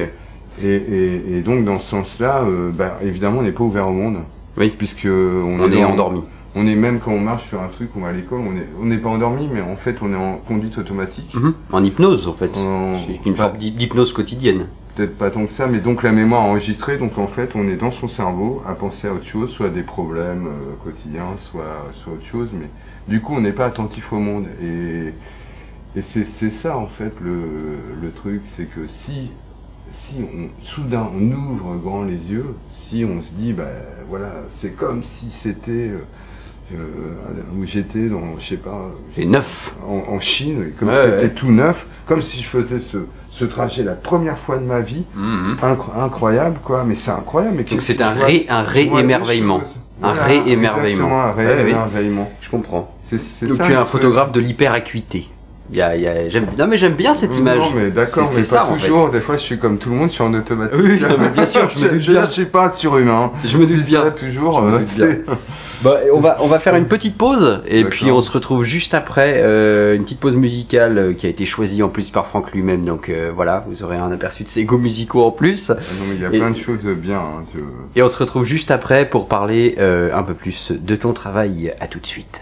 Et, 0.61 0.67
et, 0.67 1.37
et 1.37 1.41
donc 1.41 1.63
dans 1.63 1.79
ce 1.79 1.87
sens-là, 1.91 2.41
euh, 2.43 2.71
bah, 2.73 2.97
évidemment 3.03 3.39
on 3.39 3.43
n'est 3.43 3.51
pas 3.53 3.63
ouvert 3.63 3.87
au 3.87 3.93
monde. 3.93 4.17
Oui. 4.57 4.73
Puisque 4.77 5.05
on, 5.07 5.59
On 5.61 5.71
est 5.71 5.81
dans- 5.81 5.91
endormi. 5.91 6.23
On 6.55 6.67
est 6.67 6.75
même 6.75 6.99
quand 6.99 7.11
on 7.13 7.19
marche 7.19 7.47
sur 7.47 7.61
un 7.61 7.69
truc, 7.69 7.91
on 7.95 8.01
va 8.01 8.09
à 8.09 8.11
l'école, 8.11 8.39
on 8.41 8.57
est, 8.57 8.67
on 8.81 8.85
n'est 8.85 8.97
pas 8.97 9.07
endormi, 9.07 9.47
mais 9.53 9.61
en 9.61 9.77
fait 9.77 9.97
on 10.01 10.11
est 10.11 10.17
en 10.17 10.35
conduite 10.45 10.77
automatique. 10.77 11.33
Mhm. 11.33 11.53
En 11.71 11.81
hypnose, 11.83 12.27
en 12.27 12.33
fait. 12.33 12.57
En- 12.57 12.95
C'est 13.07 13.25
une 13.29 13.35
forme 13.37 13.57
d'hy- 13.57 13.71
d'hypnose 13.71 14.11
quotidienne. 14.11 14.65
Peut-être 14.95 15.17
pas 15.17 15.31
tant 15.31 15.45
que 15.45 15.51
ça, 15.51 15.67
mais 15.67 15.79
donc 15.79 16.03
la 16.03 16.11
mémoire 16.11 16.41
enregistrée, 16.41 16.97
donc 16.97 17.17
en 17.17 17.27
fait 17.27 17.55
on 17.55 17.67
est 17.67 17.75
dans 17.75 17.91
son 17.91 18.07
cerveau 18.07 18.61
à 18.65 18.73
penser 18.75 19.07
à 19.07 19.13
autre 19.13 19.25
chose, 19.25 19.49
soit 19.51 19.69
des 19.69 19.83
problèmes 19.83 20.47
euh, 20.47 20.75
quotidiens, 20.83 21.35
soit, 21.37 21.89
soit 21.93 22.13
autre 22.13 22.25
chose, 22.25 22.49
mais 22.53 22.67
du 23.07 23.21
coup 23.21 23.33
on 23.33 23.41
n'est 23.41 23.53
pas 23.53 23.65
attentif 23.65 24.11
au 24.13 24.19
monde. 24.19 24.47
Et, 24.63 25.13
et 25.95 26.01
c'est 26.01 26.25
ça 26.49 26.77
en 26.77 26.87
fait 26.87 27.13
le, 27.21 27.79
le 28.01 28.11
truc, 28.11 28.41
c'est 28.45 28.65
que 28.65 28.87
si, 28.87 29.31
si 29.91 30.17
on, 30.21 30.49
soudain 30.63 31.09
on 31.15 31.31
ouvre 31.31 31.75
grand 31.77 32.03
les 32.03 32.31
yeux, 32.31 32.55
si 32.73 33.05
on 33.05 33.21
se 33.21 33.31
dit, 33.33 33.53
bah 33.53 33.71
voilà, 34.09 34.31
c'est 34.49 34.75
comme 34.75 35.03
si 35.03 35.29
c'était... 35.29 35.89
Euh, 35.89 36.05
où 37.57 37.65
j'étais 37.65 38.07
dans, 38.07 38.39
je 38.39 38.49
sais 38.49 38.57
pas, 38.57 38.91
j'ai 39.15 39.25
neuf 39.25 39.73
en, 39.87 40.19
Chine, 40.19 40.71
comme 40.77 40.91
c'était 40.93 41.29
tout 41.29 41.51
neuf, 41.51 41.87
comme 42.05 42.21
si 42.21 42.41
je 42.41 42.47
faisais 42.47 42.79
ce, 42.79 42.97
ce 43.29 43.45
trajet 43.45 43.83
la 43.83 43.93
première 43.93 44.37
fois 44.37 44.57
de 44.57 44.65
ma 44.65 44.81
vie, 44.81 45.05
mhm. 45.15 45.57
incroyable 45.97 46.59
quoi, 46.63 46.83
mais 46.85 46.95
c'est 46.95 47.11
incroyable. 47.11 47.55
Mais 47.57 47.63
Donc 47.63 47.81
c'est 47.81 48.01
un 48.01 48.11
ré, 48.11 48.45
un 48.49 48.61
ré-émerveillement. 48.61 49.61
Un 50.03 50.13
ré-émerveillement. 50.13 51.21
un 51.21 51.31
ré-émerveillement. 51.31 52.31
je 52.41 52.49
comprends. 52.49 52.95
C'est, 53.01 53.47
Donc 53.47 53.61
tu 53.63 53.71
es 53.71 53.75
un 53.75 53.85
photographe 53.85 54.31
de 54.31 54.39
l'hyperacuité. 54.39 55.29
Y 55.73 55.81
a, 55.81 55.95
y 55.95 56.07
a, 56.07 56.29
j'aime, 56.29 56.47
non 56.57 56.67
mais 56.67 56.77
j'aime 56.77 56.95
bien 56.95 57.13
cette 57.13 57.35
image. 57.35 57.57
Non 57.57 57.71
mais 57.73 57.91
d'accord, 57.91 58.29
mais 58.35 58.43
pas 58.43 58.67
toujours. 58.67 59.09
Des 59.09 59.19
fois, 59.19 59.37
je 59.37 59.41
suis 59.41 59.57
comme 59.57 59.77
tout 59.77 59.89
le 59.89 59.95
monde, 59.95 60.09
je 60.09 60.15
suis 60.15 60.23
en 60.23 60.33
automatique. 60.33 60.77
Oui, 60.77 60.99
non, 60.99 61.15
mais 61.19 61.29
bien 61.29 61.45
sûr, 61.45 61.69
je, 61.77 61.87
me 61.87 61.99
je, 61.99 62.11
je, 62.11 62.31
suis 62.31 62.45
pas 62.45 62.69
surhumain. 62.69 63.31
Je 63.45 63.57
me 63.57 63.65
doute 63.65 63.85
bien. 63.85 64.11
toujours. 64.11 64.61
Je 64.61 64.65
me 64.65 65.07
euh, 65.07 65.15
bien. 65.25 65.35
bon, 65.81 65.95
on 66.13 66.19
va 66.19 66.37
on 66.41 66.47
va 66.47 66.59
faire 66.59 66.75
une 66.75 66.87
petite 66.87 67.17
pause 67.17 67.61
et 67.67 67.85
puis 67.85 68.11
on 68.11 68.21
se 68.21 68.31
retrouve 68.31 68.63
juste 68.63 68.93
après 68.93 69.35
euh, 69.37 69.95
une 69.95 70.03
petite 70.03 70.19
pause 70.19 70.35
musicale 70.35 70.97
euh, 70.97 71.13
qui 71.13 71.25
a 71.25 71.29
été 71.29 71.45
choisie 71.45 71.83
en 71.83 71.89
plus 71.89 72.09
par 72.09 72.27
Franck 72.27 72.51
lui-même. 72.51 72.85
Donc 72.85 73.09
euh, 73.09 73.31
voilà, 73.33 73.65
vous 73.67 73.83
aurez 73.83 73.97
un 73.97 74.11
aperçu 74.11 74.43
de 74.43 74.49
ses 74.49 74.65
goûts 74.65 74.77
musicaux 74.77 75.23
en 75.23 75.31
plus. 75.31 75.71
Ah 75.71 75.75
non 75.99 76.05
mais 76.07 76.15
il 76.15 76.21
y 76.21 76.25
a 76.25 76.29
plein 76.29 76.51
de 76.51 76.55
choses 76.55 76.85
bien. 76.85 77.19
Hein, 77.19 77.43
et 77.95 78.03
on 78.03 78.07
se 78.07 78.17
retrouve 78.17 78.45
juste 78.45 78.71
après 78.71 79.09
pour 79.09 79.27
parler 79.27 79.75
euh, 79.79 80.09
un 80.13 80.23
peu 80.23 80.33
plus 80.33 80.71
de 80.71 80.95
ton 80.95 81.13
travail. 81.13 81.73
À 81.79 81.87
tout 81.87 81.99
de 81.99 82.07
suite. 82.07 82.41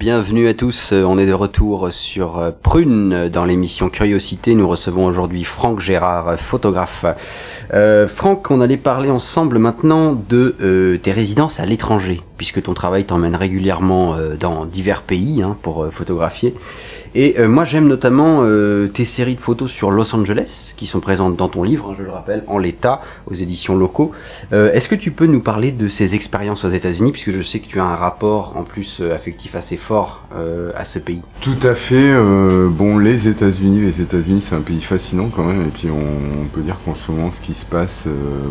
bienvenue 0.00 0.48
à 0.48 0.54
tous. 0.54 0.92
On 0.92 1.18
est 1.18 1.26
de 1.26 1.34
retour 1.34 1.92
sur 1.92 2.38
euh, 2.38 2.52
Prune 2.62 3.28
dans 3.28 3.44
l'émission 3.44 3.90
Curiosité. 3.90 4.54
Nous 4.54 4.66
recevons 4.66 5.04
aujourd'hui 5.04 5.44
Franck 5.44 5.80
Gérard, 5.80 6.40
photographe. 6.40 7.04
Euh, 7.74 8.08
Franck, 8.08 8.50
on 8.50 8.62
allait 8.62 8.78
parler 8.78 9.10
ensemble 9.10 9.58
maintenant 9.58 10.14
de 10.14 10.56
euh, 10.62 10.96
tes 10.96 11.12
résidences 11.12 11.60
à 11.60 11.66
l'étranger, 11.66 12.22
puisque 12.38 12.62
ton 12.62 12.72
travail 12.72 13.04
t'emmène 13.04 13.34
régulièrement 13.34 14.16
dans 14.40 14.64
divers 14.64 15.02
pays 15.02 15.42
hein, 15.42 15.58
pour 15.60 15.86
photographier. 15.92 16.54
Et 17.14 17.44
moi 17.44 17.64
j'aime 17.64 17.88
notamment 17.88 18.44
tes 18.94 19.04
séries 19.04 19.34
de 19.34 19.40
photos 19.40 19.68
sur 19.68 19.90
Los 19.90 20.14
Angeles 20.14 20.74
qui 20.76 20.86
sont 20.86 21.00
présentes 21.00 21.36
dans 21.36 21.48
ton 21.48 21.64
livre, 21.64 21.90
hein, 21.90 21.94
je 21.98 22.04
le 22.04 22.10
rappelle, 22.10 22.44
en 22.46 22.56
l'état, 22.56 23.02
aux 23.28 23.34
éditions 23.34 23.76
locaux. 23.76 24.12
Est-ce 24.52 24.88
que 24.88 24.94
tu 24.94 25.10
peux 25.10 25.26
nous 25.26 25.40
parler 25.40 25.72
de 25.72 25.88
ces 25.88 26.14
expériences 26.14 26.64
aux 26.64 26.70
États-Unis, 26.70 27.10
puisque 27.10 27.32
je 27.32 27.42
sais 27.42 27.58
que 27.58 27.66
tu 27.66 27.80
as 27.80 27.84
un 27.84 27.96
rapport 27.96 28.56
en 28.56 28.62
plus 28.62 29.02
affectif 29.12 29.56
assez 29.56 29.76
fort 29.76 29.89
euh, 29.92 30.72
à 30.76 30.84
ce 30.84 30.98
pays 30.98 31.22
Tout 31.40 31.58
à 31.62 31.74
fait. 31.74 32.14
bon, 32.68 32.98
les 32.98 33.28
États-Unis, 33.28 33.80
les 33.80 34.00
États-Unis, 34.00 34.42
c'est 34.42 34.54
un 34.54 34.60
pays 34.60 34.80
fascinant 34.80 35.28
quand 35.34 35.44
même. 35.44 35.62
Et 35.62 35.70
puis 35.70 35.88
on, 35.90 36.42
on 36.42 36.46
peut 36.46 36.62
dire 36.62 36.76
qu'en 36.84 36.94
ce 36.94 37.10
moment, 37.10 37.30
ce 37.30 37.40
qui 37.40 37.54
se 37.54 37.66
passe, 37.66 38.06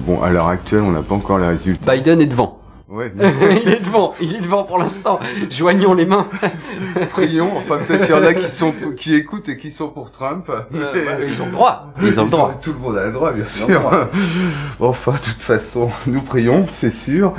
bon, 0.06 0.22
à 0.22 0.30
l'heure 0.30 0.48
actuelle, 0.48 0.82
on 0.82 0.92
n'a 0.92 1.02
pas 1.02 1.16
encore 1.16 1.40
les 1.40 1.48
résultats. 1.48 1.96
Biden 1.96 2.22
est 2.22 2.26
devant. 2.26 2.60
Ouais. 2.90 3.14
il 3.64 3.70
est 3.70 3.82
devant, 3.82 4.16
il 4.20 4.36
est 4.36 4.42
devant 4.42 4.64
pour 4.64 4.80
l'instant. 4.80 5.20
Joignons 5.52 5.94
les 5.94 6.08
mains. 6.08 6.28
Prions. 7.10 7.56
Enfin, 7.58 7.78
peut-être 7.86 8.08
qu'il 8.08 8.16
y 8.16 8.18
en 8.18 8.24
a 8.24 8.34
qui 8.34 8.50
sont, 8.50 8.74
qui 8.98 9.14
écoutent 9.14 9.48
et 9.48 9.58
qui 9.58 9.70
sont 9.70 9.90
pour 9.90 10.10
Trump. 10.10 10.50
Euh, 10.50 11.26
ils 11.28 11.42
ont 11.42 11.46
le 11.46 11.52
droit. 11.52 11.94
Ils 12.02 12.20
ont 12.20 12.24
le 12.24 12.30
droit. 12.32 12.52
Tout 12.60 12.74
le 12.74 12.80
monde 12.80 12.98
a 12.98 13.06
le 13.06 13.12
droit, 13.12 13.32
bien 13.32 13.48
sûr. 13.48 14.10
enfin, 14.80 15.12
de 15.12 15.18
toute 15.18 15.44
façon, 15.44 15.92
nous 16.08 16.22
prions, 16.22 16.66
c'est 16.68 16.92
sûr. 16.92 17.34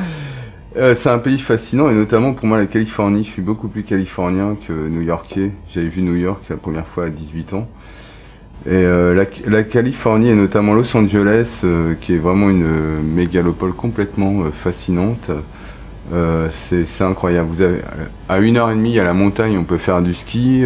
Euh, 0.76 0.94
c'est 0.94 1.08
un 1.08 1.18
pays 1.18 1.38
fascinant 1.38 1.90
et 1.90 1.94
notamment 1.94 2.32
pour 2.32 2.46
moi 2.46 2.58
la 2.58 2.66
Californie. 2.66 3.24
Je 3.24 3.30
suis 3.30 3.42
beaucoup 3.42 3.68
plus 3.68 3.82
californien 3.82 4.56
que 4.66 4.72
new-yorkais. 4.72 5.50
J'avais 5.68 5.88
vu 5.88 6.02
New 6.02 6.14
York 6.14 6.44
la 6.48 6.56
première 6.56 6.86
fois 6.86 7.06
à 7.06 7.08
18 7.08 7.54
ans. 7.54 7.68
Et 8.66 8.72
euh, 8.72 9.14
la, 9.14 9.24
la, 9.50 9.62
Californie 9.64 10.28
et 10.28 10.34
notamment 10.34 10.74
Los 10.74 10.94
Angeles, 10.94 11.62
euh, 11.64 11.94
qui 12.00 12.14
est 12.14 12.18
vraiment 12.18 12.50
une 12.50 12.64
euh, 12.64 13.00
mégalopole 13.02 13.72
complètement 13.72 14.42
euh, 14.42 14.50
fascinante, 14.50 15.30
c'est 16.50 17.04
incroyable. 17.04 17.48
Vous 17.48 17.62
avez 17.62 17.80
à 18.28 18.38
une 18.38 18.56
heure 18.56 18.70
et 18.70 18.74
demie, 18.74 18.90
il 18.90 18.96
y 18.96 19.00
a 19.00 19.04
la 19.04 19.12
montagne, 19.12 19.56
on 19.56 19.62
peut 19.62 19.78
faire 19.78 20.02
du 20.02 20.12
ski. 20.12 20.64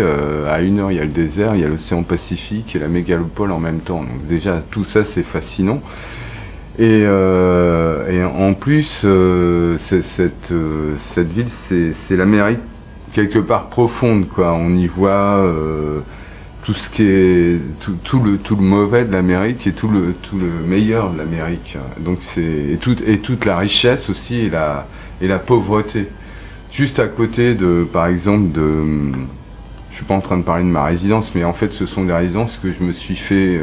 à 0.48 0.62
une 0.62 0.80
heure, 0.80 0.90
il 0.90 0.96
y 0.96 1.00
a 1.00 1.04
le 1.04 1.10
désert, 1.10 1.54
il 1.54 1.60
y 1.60 1.64
a 1.64 1.68
l'océan 1.68 2.02
Pacifique 2.02 2.74
et 2.74 2.78
la 2.78 2.88
mégalopole 2.88 3.52
en 3.52 3.60
même 3.60 3.80
temps. 3.80 4.00
Donc 4.00 4.26
déjà, 4.26 4.62
tout 4.70 4.84
ça, 4.84 5.04
c'est 5.04 5.22
fascinant. 5.22 5.82
Et, 6.78 7.00
et, 7.02 8.24
en 8.24 8.54
plus, 8.54 9.06
cette, 9.78 10.52
cette 10.98 11.32
ville, 11.32 11.48
c'est 11.48 12.16
l'Amérique 12.16 12.58
quelque 13.12 13.38
part 13.38 13.68
profonde, 13.68 14.28
quoi. 14.28 14.54
On 14.54 14.74
y 14.74 14.86
voit 14.86 15.44
tout 16.64 16.74
ce 16.74 16.88
qui 16.90 17.02
est 17.02 17.60
tout, 17.80 17.96
tout, 18.02 18.20
le 18.20 18.38
tout 18.38 18.56
le 18.56 18.62
mauvais 18.62 19.04
de 19.04 19.12
l'Amérique 19.12 19.66
et 19.66 19.72
tout 19.72 19.88
le 19.88 20.14
tout 20.22 20.36
le 20.36 20.66
meilleur 20.66 21.12
de 21.12 21.18
l'Amérique. 21.18 21.76
Donc 22.00 22.18
c'est 22.22 22.42
et 22.42 22.78
toute 22.80 23.02
et 23.06 23.18
toute 23.18 23.44
la 23.44 23.58
richesse 23.58 24.10
aussi 24.10 24.36
et 24.40 24.50
la 24.50 24.86
et 25.20 25.28
la 25.28 25.38
pauvreté. 25.38 26.08
juste 26.70 26.98
à 26.98 27.06
côté 27.06 27.54
de, 27.54 27.86
par 27.90 28.06
exemple, 28.06 28.50
de, 28.52 29.12
je 29.90 29.96
suis 29.96 30.04
pas 30.04 30.14
en 30.14 30.20
train 30.20 30.36
de 30.36 30.42
parler 30.42 30.64
de 30.64 30.68
ma 30.68 30.84
résidence, 30.84 31.34
mais 31.34 31.44
en 31.44 31.52
fait, 31.52 31.72
ce 31.72 31.86
sont 31.86 32.04
des 32.04 32.12
résidences 32.12 32.58
que 32.60 32.70
je 32.72 32.82
me 32.82 32.92
suis 32.92 33.16
fait. 33.16 33.60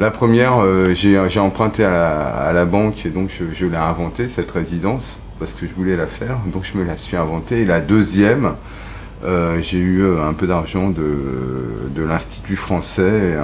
Euh, 0.00 0.02
la 0.02 0.10
première, 0.10 0.58
euh, 0.58 0.94
j'ai 0.94 1.40
emprunté 1.40 1.84
à 1.84 2.52
la, 2.52 2.64
banque 2.64 3.04
et 3.06 3.10
donc 3.10 3.30
je, 3.30 3.66
l'ai 3.66 3.76
inventée 3.76 4.28
cette 4.28 4.50
résidence 4.50 5.18
parce 5.38 5.52
que 5.52 5.66
je 5.66 5.74
voulais 5.74 5.96
la 5.96 6.06
faire, 6.06 6.38
donc 6.52 6.64
je 6.64 6.76
me 6.78 6.84
la 6.84 6.96
suis 6.96 7.16
inventée. 7.16 7.62
Et 7.62 7.64
la 7.64 7.80
deuxième, 7.80 8.54
euh, 9.24 9.60
j'ai 9.60 9.78
eu 9.78 10.04
un 10.18 10.32
peu 10.32 10.46
d'argent 10.46 10.90
de, 10.90 12.02
l'Institut 12.06 12.56
français, 12.56 13.36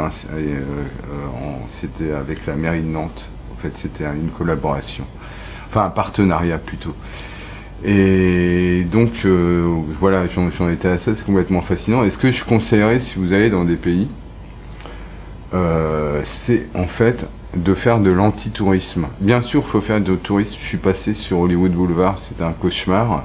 c'était 1.71 2.13
avec 2.13 2.47
la 2.47 2.57
mairie 2.57 2.83
de 2.83 2.89
Nantes. 2.89 3.29
En 3.53 3.57
fait, 3.61 3.77
c'était 3.77 4.05
une 4.05 4.31
collaboration, 4.31 5.05
enfin 5.69 5.85
un 5.85 5.91
partenariat 5.91 6.59
plutôt. 6.59 6.95
Et 7.85 8.85
donc, 8.91 9.25
euh, 9.25 9.67
voilà, 9.99 10.25
j'en 10.27 10.69
étais 10.69 10.89
à 10.89 10.99
ça, 10.99 11.15
c'est 11.15 11.25
complètement 11.25 11.63
fascinant. 11.63 12.05
Et 12.05 12.11
ce 12.11 12.19
que 12.19 12.31
je 12.31 12.45
conseillerais 12.45 13.01
si 13.01 13.19
vous 13.19 13.33
allez 13.33 13.49
dans 13.49 13.65
des 13.65 13.77
pays, 13.77 14.09
euh, 15.55 16.21
c'est 16.23 16.69
en 16.75 16.87
fait 16.87 17.27
de 17.57 17.75
faire 17.75 17.99
de 17.99 18.11
l'antitourisme. 18.11 19.07
Bien 19.21 19.41
sûr, 19.41 19.65
faut 19.65 19.81
faire 19.81 20.01
de 20.01 20.15
tourisme. 20.15 20.57
Je 20.61 20.67
suis 20.67 20.79
passé 20.79 21.15
sur 21.15 21.41
Hollywood 21.41 21.73
Boulevard, 21.73 22.19
c'était 22.19 22.45
un 22.45 22.53
cauchemar, 22.53 23.25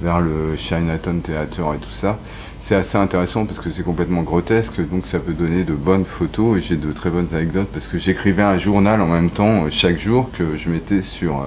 vers 0.00 0.20
le 0.20 0.56
Chinatown 0.56 1.20
Theater 1.20 1.74
et 1.74 1.78
tout 1.78 1.90
ça. 1.90 2.18
C'est 2.60 2.76
assez 2.76 2.96
intéressant 2.96 3.44
parce 3.44 3.60
que 3.60 3.70
c'est 3.70 3.82
complètement 3.82 4.22
grotesque, 4.22 4.80
donc 4.88 5.04
ça 5.06 5.18
peut 5.18 5.34
donner 5.34 5.64
de 5.64 5.74
bonnes 5.74 6.06
photos 6.06 6.56
et 6.56 6.62
j'ai 6.62 6.76
de 6.76 6.92
très 6.92 7.10
bonnes 7.10 7.28
anecdotes 7.32 7.68
parce 7.72 7.88
que 7.88 7.98
j'écrivais 7.98 8.42
un 8.42 8.56
journal 8.56 9.02
en 9.02 9.06
même 9.06 9.28
temps 9.28 9.68
chaque 9.68 9.98
jour 9.98 10.30
que 10.32 10.56
je 10.56 10.70
mettais 10.70 11.02
sur 11.02 11.40
euh, 11.40 11.46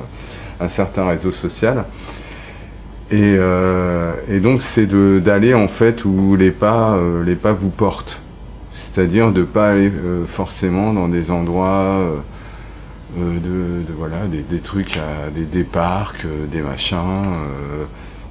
un 0.59 0.67
certain 0.67 1.07
réseau 1.07 1.31
social. 1.31 1.85
Et, 3.09 3.35
euh, 3.37 4.13
et 4.29 4.39
donc 4.39 4.61
c'est 4.61 4.85
d'aller 4.85 5.53
en 5.53 5.67
fait 5.67 6.03
où 6.05 6.35
les 6.35 6.51
pas, 6.51 6.95
euh, 6.95 7.23
les 7.23 7.35
pas 7.35 7.53
vous 7.53 7.69
portent. 7.69 8.21
C'est-à-dire 8.97 9.31
de 9.31 9.43
pas 9.43 9.73
aller 9.73 9.91
euh, 9.91 10.25
forcément 10.25 10.91
dans 10.91 11.07
des 11.07 11.29
endroits 11.29 11.67
euh, 11.67 12.15
euh, 13.19 13.83
de, 13.86 13.93
voilà 13.95 14.25
des, 14.25 14.41
des 14.41 14.57
trucs 14.57 14.97
à, 14.97 15.29
des, 15.29 15.63
parcs, 15.63 16.25
des 16.51 16.62
machins. 16.63 16.97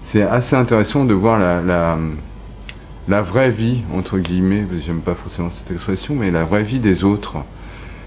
c'est 0.03 0.23
assez 0.25 0.57
intéressant 0.57 1.05
de 1.05 1.15
voir 1.15 1.39
la, 1.39 1.63
la, 1.63 1.97
la 3.07 3.23
vraie 3.23 3.53
vie 3.53 3.83
entre 3.95 4.19
guillemets. 4.19 4.67
J'aime 4.85 5.03
pas 5.03 5.15
forcément 5.15 5.51
cette 5.53 5.71
expression, 5.71 6.17
mais 6.17 6.33
la 6.33 6.43
vraie 6.43 6.65
vie 6.65 6.81
des 6.81 7.05
autres. 7.05 7.37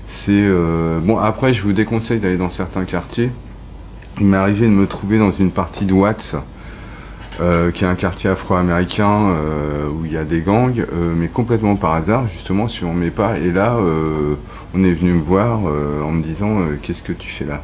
C'est 0.08 0.45
bon 1.02 1.17
après 1.17 1.54
je 1.54 1.62
vous 1.62 1.72
déconseille 1.72 2.19
d'aller 2.19 2.36
dans 2.36 2.50
certains 2.50 2.84
quartiers. 2.84 3.32
Il 4.19 4.26
m'est 4.26 4.36
arrivé 4.36 4.65
de 4.65 4.74
me 4.74 4.86
trouver 4.86 5.17
dans 5.17 5.32
une 5.32 5.52
partie 5.52 5.86
de 5.86 5.93
Watts 5.93 6.36
euh, 7.41 7.71
qui 7.71 7.86
est 7.86 7.88
un 7.88 7.95
quartier 7.95 8.30
afro-américain 8.30 9.30
euh, 9.30 9.88
où 9.88 10.04
il 10.04 10.12
y 10.12 10.17
a 10.17 10.25
des 10.25 10.41
gangs, 10.41 10.78
euh, 10.78 11.13
mais 11.15 11.30
complètement 11.30 11.78
par 11.78 11.93
hasard, 11.93 12.28
justement, 12.28 12.67
sur 12.67 12.91
mes 12.93 13.12
pas. 13.12 13.38
Et 13.38 13.54
là, 13.54 13.78
on 14.73 14.84
est 14.84 14.93
venu 14.93 15.13
me 15.13 15.21
voir 15.21 15.60
en 15.60 16.12
me 16.12 16.21
disant 16.21 16.58
Qu'est-ce 16.82 17.02
que 17.02 17.13
tu 17.13 17.30
fais 17.30 17.45
là? 17.45 17.62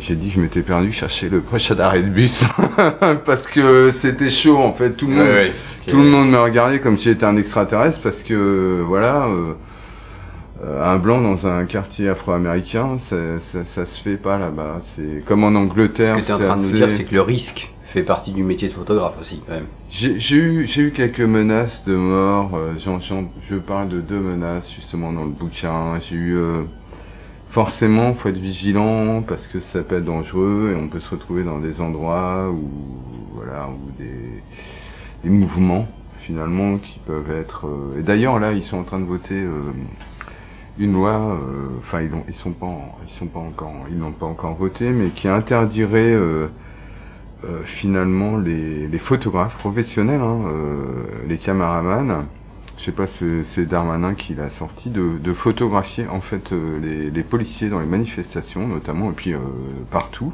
J'ai 0.00 0.16
dit 0.16 0.28
que 0.28 0.34
je 0.34 0.40
m'étais 0.40 0.62
perdu 0.62 0.90
chercher 0.90 1.28
le 1.28 1.40
prochain 1.40 1.78
arrêt 1.78 2.02
de 2.02 2.08
bus 2.08 2.44
parce 3.24 3.46
que 3.46 3.90
c'était 3.90 4.30
chaud 4.30 4.58
en 4.58 4.72
fait. 4.72 4.90
Tout 4.90 5.06
le 5.06 5.14
monde, 5.14 5.52
tout 5.88 5.96
le 5.96 6.04
monde 6.04 6.30
me 6.30 6.38
regardait 6.38 6.80
comme 6.80 6.96
si 6.96 7.04
j'étais 7.04 7.24
un 7.24 7.36
extraterrestre 7.36 8.00
parce 8.02 8.24
que 8.24 8.82
voilà. 8.86 9.28
un 10.82 10.96
blanc 10.96 11.20
dans 11.20 11.46
un 11.46 11.64
quartier 11.66 12.08
afro-américain, 12.08 12.96
ça, 12.98 13.16
ça, 13.38 13.64
ça, 13.64 13.86
se 13.86 14.02
fait 14.02 14.16
pas 14.16 14.38
là-bas. 14.38 14.80
C'est 14.82 15.24
comme 15.24 15.44
en 15.44 15.54
Angleterre. 15.54 16.16
Ce 16.16 16.20
que 16.20 16.26
tu 16.26 16.32
es 16.32 16.34
en 16.34 16.38
train 16.38 16.56
de 16.56 16.62
nous 16.62 16.72
dire, 16.72 16.90
c'est 16.90 17.04
que 17.04 17.14
le 17.14 17.22
risque 17.22 17.71
fait 17.92 18.02
partie 18.02 18.32
du 18.32 18.42
métier 18.42 18.68
de 18.68 18.72
photographe 18.72 19.16
aussi, 19.20 19.42
quand 19.46 19.52
même. 19.52 19.66
J'ai 19.90 20.36
eu, 20.36 20.92
quelques 20.94 21.20
menaces 21.20 21.84
de 21.84 21.94
mort. 21.94 22.52
Euh, 22.54 22.74
je 23.42 23.56
parle 23.56 23.90
de 23.90 24.00
deux 24.00 24.18
menaces 24.18 24.72
justement 24.72 25.12
dans 25.12 25.24
le 25.24 25.30
bouquin. 25.30 25.98
J'ai 26.00 26.16
eu 26.16 26.34
euh, 26.34 26.62
forcément, 27.50 28.14
faut 28.14 28.30
être 28.30 28.38
vigilant 28.38 29.20
parce 29.20 29.46
que 29.46 29.60
ça 29.60 29.82
peut 29.82 29.98
être 29.98 30.06
dangereux 30.06 30.72
et 30.72 30.80
on 30.80 30.88
peut 30.88 31.00
se 31.00 31.10
retrouver 31.10 31.44
dans 31.44 31.58
des 31.58 31.82
endroits 31.82 32.48
où 32.50 32.70
voilà, 33.34 33.68
où 33.68 34.02
des, 34.02 35.28
mouvements 35.28 35.86
finalement 36.20 36.78
qui 36.78 36.98
peuvent 36.98 37.30
être. 37.30 37.66
Euh, 37.66 38.00
et 38.00 38.02
d'ailleurs 38.02 38.40
là, 38.40 38.52
ils 38.52 38.62
sont 38.62 38.78
en 38.78 38.84
train 38.84 39.00
de 39.00 39.06
voter. 39.06 39.40
Euh, 39.40 39.70
une 40.78 40.94
loi, 40.94 41.38
enfin 41.80 42.00
ils, 42.00 42.34
sont 42.34 42.52
pas, 42.52 42.66
encore, 42.66 43.84
ils 43.90 43.98
n'ont 43.98 44.10
pas 44.10 44.24
encore 44.24 44.54
voté, 44.54 44.88
mais 44.88 45.10
qui 45.10 45.28
interdirait 45.28 46.16
finalement 47.64 48.36
les, 48.36 48.98
photographes 48.98 49.56
professionnels, 49.56 50.20
hein, 50.20 50.42
euh, 50.46 51.04
les 51.28 51.38
caméramans, 51.38 52.26
je 52.78 52.84
sais 52.84 52.92
pas, 52.92 53.06
c'est 53.06 53.66
Darmanin 53.66 54.14
qui 54.14 54.34
l'a 54.34 54.50
sorti, 54.50 54.90
de, 54.90 55.32
photographier 55.32 56.06
en 56.08 56.20
fait 56.20 56.52
euh, 56.52 57.10
les, 57.12 57.22
policiers 57.22 57.68
dans 57.68 57.80
les 57.80 57.86
manifestations 57.86 58.66
notamment 58.68 59.10
et 59.10 59.14
puis 59.14 59.34
partout. 59.90 60.32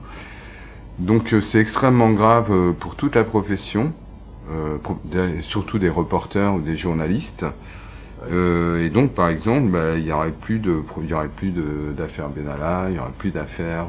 Donc 0.99 1.35
c'est 1.41 1.61
extrêmement 1.61 2.11
grave 2.11 2.75
pour 2.75 2.97
toute 2.97 3.15
la 3.15 3.25
profession, 3.25 3.93
surtout 5.41 5.79
des 5.79 5.89
reporters 5.89 6.55
ou 6.55 6.61
des 6.61 6.77
journalistes. 6.77 7.47
Euh, 8.33 8.85
et 8.85 8.91
donc, 8.91 9.13
par 9.13 9.29
exemple, 9.29 9.69
bah, 9.69 9.97
il 9.97 10.05
y 10.05 10.13
aurait 10.13 10.33
plus 10.33 10.59
d'affaires 11.97 12.29
Benalla, 12.29 12.87
il 12.91 12.97
y 12.97 12.99
aurait 12.99 13.11
plus 13.17 13.31
d'affaires 13.31 13.87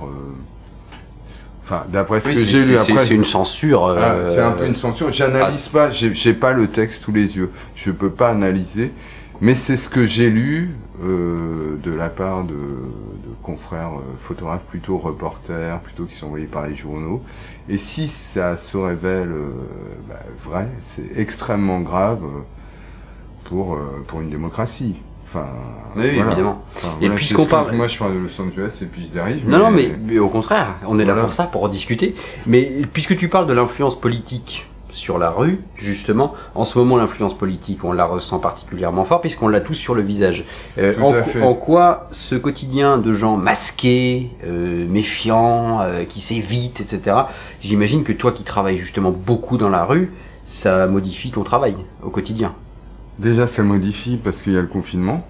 Enfin, 1.69 1.85
d'après 1.87 2.19
ce 2.19 2.29
que 2.29 2.45
j'ai 2.45 2.65
lu 2.65 2.77
après. 2.77 3.05
C'est 3.05 3.13
une 3.13 3.23
censure. 3.23 3.85
Euh, 3.85 4.31
c'est 4.33 4.41
un 4.41 4.51
peu 4.51 4.65
une 4.65 4.75
censure. 4.75 5.11
J'analyse 5.11 5.67
pas, 5.67 5.91
j'ai 5.91 6.33
pas 6.33 6.51
le 6.51 6.67
texte 6.67 7.03
sous 7.03 7.11
les 7.11 7.37
yeux. 7.37 7.51
Je 7.75 7.91
peux 7.91 8.09
pas 8.09 8.29
analyser. 8.29 8.91
Mais 9.41 9.53
c'est 9.53 9.77
ce 9.77 9.87
que 9.87 10.05
j'ai 10.05 10.29
lu 10.29 10.75
euh, 11.01 11.77
de 11.81 11.91
la 11.91 12.09
part 12.09 12.43
de, 12.43 12.53
de 12.53 13.33
confrères 13.41 13.93
euh, 13.95 14.17
photographes, 14.21 14.63
plutôt 14.63 14.97
reporters, 14.97 15.79
plutôt 15.79 16.03
qui 16.03 16.13
sont 16.13 16.25
envoyés 16.25 16.45
par 16.45 16.67
les 16.67 16.75
journaux. 16.75 17.23
Et 17.69 17.77
si 17.77 18.09
ça 18.09 18.57
se 18.57 18.75
révèle 18.75 19.29
euh, 19.29 19.51
bah, 20.09 20.19
vrai, 20.43 20.67
c'est 20.81 21.09
extrêmement 21.15 21.79
grave 21.79 22.19
pour, 23.45 23.79
pour 24.07 24.19
une 24.19 24.29
démocratie. 24.29 24.97
Enfin, 25.31 25.45
oui, 25.95 26.05
évidemment. 26.05 26.63
et 27.01 27.09
puisqu'on 27.09 27.45
parle, 27.45 27.75
moi 27.75 27.87
je 27.87 27.99
parle 27.99 28.13
de 28.15 28.19
Los 28.19 28.41
Angeles 28.41 28.79
et 28.81 28.85
puis 28.85 29.05
je 29.05 29.11
dérive. 29.11 29.47
Non, 29.47 29.59
non, 29.59 29.71
mais, 29.71 30.17
au 30.17 30.29
contraire, 30.29 30.77
on 30.87 30.97
est 30.97 31.05
là 31.05 31.13
pour 31.13 31.31
ça, 31.31 31.43
pour 31.43 31.63
en 31.63 31.67
discuter. 31.67 32.15
Mais 32.47 32.81
puisque 32.93 33.15
tu 33.15 33.27
parles 33.27 33.45
de 33.45 33.53
l'influence 33.53 33.99
politique 33.99 34.65
sur 34.91 35.19
la 35.19 35.29
rue, 35.29 35.59
justement, 35.75 36.33
en 36.55 36.65
ce 36.65 36.79
moment 36.79 36.97
l'influence 36.97 37.37
politique, 37.37 37.83
on 37.83 37.91
la 37.91 38.05
ressent 38.05 38.39
particulièrement 38.39 39.05
fort 39.05 39.21
puisqu'on 39.21 39.47
l'a 39.47 39.61
tous 39.61 39.75
sur 39.75 39.93
le 39.93 40.01
visage. 40.01 40.45
Euh, 40.79 40.93
en, 41.41 41.53
quoi 41.53 42.07
ce 42.11 42.33
quotidien 42.33 42.97
de 42.97 43.13
gens 43.13 43.37
masqués, 43.37 44.31
euh, 44.45 44.87
méfiants, 44.87 45.81
euh, 45.81 46.05
qui 46.05 46.21
s'évitent, 46.21 46.81
etc. 46.81 47.17
J'imagine 47.61 48.03
que 48.03 48.13
toi 48.13 48.31
qui 48.31 48.43
travailles 48.43 48.77
justement 48.77 49.11
beaucoup 49.11 49.57
dans 49.57 49.69
la 49.69 49.85
rue, 49.85 50.11
ça 50.43 50.87
modifie 50.87 51.29
ton 51.29 51.43
travail 51.43 51.77
au 52.01 52.09
quotidien. 52.09 52.55
Déjà, 53.19 53.47
ça 53.47 53.63
modifie 53.63 54.17
parce 54.17 54.41
qu'il 54.41 54.53
y 54.53 54.57
a 54.57 54.61
le 54.61 54.67
confinement. 54.67 55.27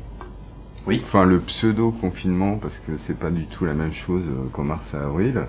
Oui. 0.86 1.02
Enfin, 1.04 1.26
le 1.26 1.40
pseudo-confinement, 1.40 2.60
parce 2.62 2.78
que 2.78 2.92
c'est 3.00 3.18
pas 3.18 3.32
du 3.32 3.46
tout 3.46 3.66
la 3.66 3.74
même 3.74 3.94
chose 3.94 4.22
euh, 4.28 4.48
qu'en 4.54 4.64
mars 4.64 4.94
à 4.94 5.06
avril, 5.06 5.42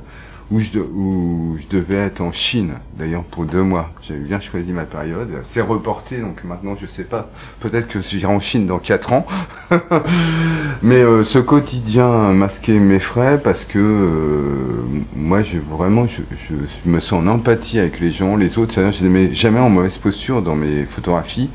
où 0.50 0.58
je, 0.58 0.78
où 0.78 1.58
je 1.60 1.68
devais 1.68 1.96
être 1.96 2.22
en 2.22 2.32
Chine, 2.32 2.76
d'ailleurs 2.98 3.24
pour 3.24 3.44
deux 3.44 3.62
mois. 3.62 3.90
J'avais 4.02 4.20
bien 4.20 4.40
choisi 4.40 4.72
ma 4.72 4.84
période. 4.84 5.28
C'est 5.42 5.60
reporté, 5.60 6.18
donc 6.18 6.42
maintenant 6.44 6.76
je 6.76 6.86
sais 6.86 7.04
pas. 7.04 7.30
Peut-être 7.60 7.88
que 7.88 8.00
j'irai 8.00 8.32
en 8.32 8.40
Chine 8.40 8.66
dans 8.66 8.78
quatre 8.78 9.12
ans. 9.12 9.26
Mais 10.82 11.02
euh, 11.02 11.24
ce 11.24 11.38
quotidien 11.38 12.32
masqué 12.32 12.78
m'effraie 12.78 13.38
parce 13.38 13.66
que 13.66 13.78
euh, 13.78 14.82
moi, 15.14 15.42
je, 15.42 15.58
vraiment, 15.58 16.06
je, 16.06 16.22
je, 16.48 16.54
me 16.88 17.00
sens 17.00 17.22
en 17.22 17.26
empathie 17.26 17.78
avec 17.78 18.00
les 18.00 18.10
gens, 18.10 18.36
les 18.36 18.58
autres. 18.58 18.72
C'est-à-dire, 18.72 18.98
je 18.98 19.04
ne 19.04 19.10
mets 19.10 19.34
jamais 19.34 19.60
en 19.60 19.68
mauvaise 19.68 19.98
posture 19.98 20.40
dans 20.40 20.56
mes 20.56 20.84
photographies. 20.84 21.50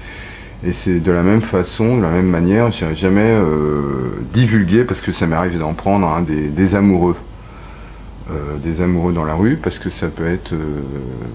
Et 0.63 0.71
c'est 0.71 0.99
de 0.99 1.11
la 1.11 1.21
même 1.21 1.41
façon, 1.41 1.97
de 1.97 2.01
la 2.01 2.09
même 2.09 2.29
manière, 2.29 2.71
j'irai 2.71 2.95
jamais 2.95 3.21
euh, 3.21 4.21
divulguer, 4.33 4.83
parce 4.83 5.01
que 5.01 5.11
ça 5.11 5.27
m'arrive 5.27 5.59
d'en 5.59 5.73
prendre 5.73 6.07
hein, 6.07 6.25
des, 6.27 6.75
amoureux. 6.75 7.15
Euh, 8.31 8.57
des 8.57 8.81
amoureux 8.81 9.13
dans 9.13 9.25
la 9.25 9.35
rue, 9.35 9.57
parce 9.57 9.77
que 9.77 9.89
ça 9.89 10.07
peut 10.07 10.27
être 10.27 10.53
euh, 10.53 10.81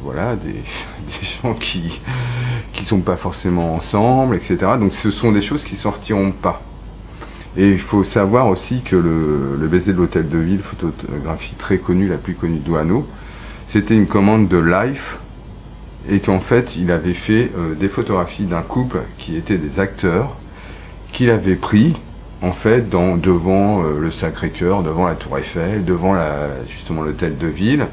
voilà, 0.03 0.35
des, 0.37 0.57
gens 1.43 1.55
qui 1.55 2.01
qui 2.73 2.85
sont 2.85 3.01
pas 3.01 3.17
forcément 3.17 3.75
ensemble, 3.75 4.37
etc. 4.37 4.59
Donc 4.79 4.95
ce 4.95 5.11
sont 5.11 5.33
des 5.33 5.41
choses 5.41 5.65
qui 5.65 5.77
sortiront 5.77 6.33
pas. 6.33 6.63
Et 7.57 7.71
il 7.71 7.81
faut 7.81 8.05
savoir 8.05 8.49
aussi 8.49 8.81
que 8.83 8.97
le, 8.97 9.57
le 9.61 9.69
baiser 9.69 9.93
de 9.93 9.99
l'hôtel 9.99 10.29
de 10.29 10.39
ville, 10.39 10.61
photographie 10.61 11.55
très 11.57 11.79
connue, 11.79 12.09
la 12.09 12.17
plus 12.17 12.35
connue 12.35 12.59
de 12.59 12.65
Douaneau, 12.65 13.07
c'était 13.67 13.97
une 13.97 14.07
commande 14.07 14.49
de 14.49 14.59
Life, 14.59 15.19
et 16.09 16.21
qu'en 16.21 16.41
fait 16.41 16.77
il 16.77 16.91
avait 16.91 17.15
fait 17.15 17.51
euh, 17.57 17.75
des 17.75 17.89
photographies 17.89 18.45
d'un 18.45 18.63
couple 18.63 19.03
qui 19.19 19.37
étaient 19.37 19.59
des 19.59 19.81
acteurs 19.81 20.37
qu'il 21.13 21.31
avait 21.31 21.57
pris 21.57 21.97
en 22.43 22.53
fait 22.53 22.89
devant 22.89 23.85
euh, 23.85 23.99
le 23.99 24.11
Sacré-Cœur, 24.11 24.83
devant 24.83 25.07
la 25.07 25.15
Tour 25.15 25.39
Eiffel, 25.39 25.85
devant 25.85 26.17
justement 26.67 27.03
l'hôtel 27.03 27.37
de 27.37 27.47
ville, 27.47 27.87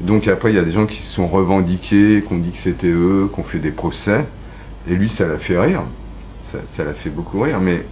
Donc 0.00 0.28
après, 0.28 0.52
il 0.52 0.56
y 0.56 0.58
a 0.58 0.64
des 0.64 0.70
gens 0.70 0.86
qui 0.86 0.96
se 0.96 1.12
sont 1.12 1.26
revendiqués, 1.26 2.22
qui 2.26 2.32
ont 2.32 2.38
dit 2.38 2.52
que 2.52 2.56
c'était 2.56 2.86
eux, 2.86 3.28
qui 3.32 3.40
ont 3.40 3.44
fait 3.44 3.58
des 3.58 3.70
procès. 3.70 4.24
Et 4.88 4.94
lui, 4.94 5.08
ça 5.08 5.26
l'a 5.26 5.36
fait 5.36 5.58
rire. 5.58 5.82
Ça 6.42 6.84
l'a 6.84 6.94
fait 6.94 7.10
beaucoup 7.10 7.40
rire. 7.40 7.60
Mais, 7.60 7.84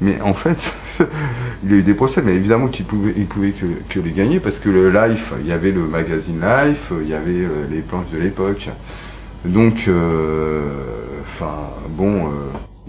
mais 0.00 0.20
en 0.20 0.34
fait, 0.34 0.72
il 1.62 1.72
a 1.72 1.76
eu 1.76 1.82
des 1.82 1.94
procès, 1.94 2.22
mais 2.22 2.34
évidemment 2.34 2.68
qu'il 2.68 2.86
pouvait, 2.86 3.12
il 3.16 3.26
pouvait 3.26 3.50
que, 3.50 3.66
que 3.88 4.00
les 4.00 4.12
gagner 4.12 4.40
parce 4.40 4.58
que 4.58 4.70
le 4.70 4.90
Life, 4.90 5.32
il 5.40 5.46
y 5.46 5.52
avait 5.52 5.72
le 5.72 5.82
magazine 5.82 6.40
Life, 6.40 6.92
il 7.02 7.08
y 7.08 7.14
avait 7.14 7.44
euh, 7.44 7.66
les 7.70 7.80
planches 7.80 8.10
de 8.12 8.18
l'époque. 8.18 8.68
Donc, 9.44 9.86
euh, 9.88 10.60
enfin, 11.22 11.70
bon. 11.88 12.30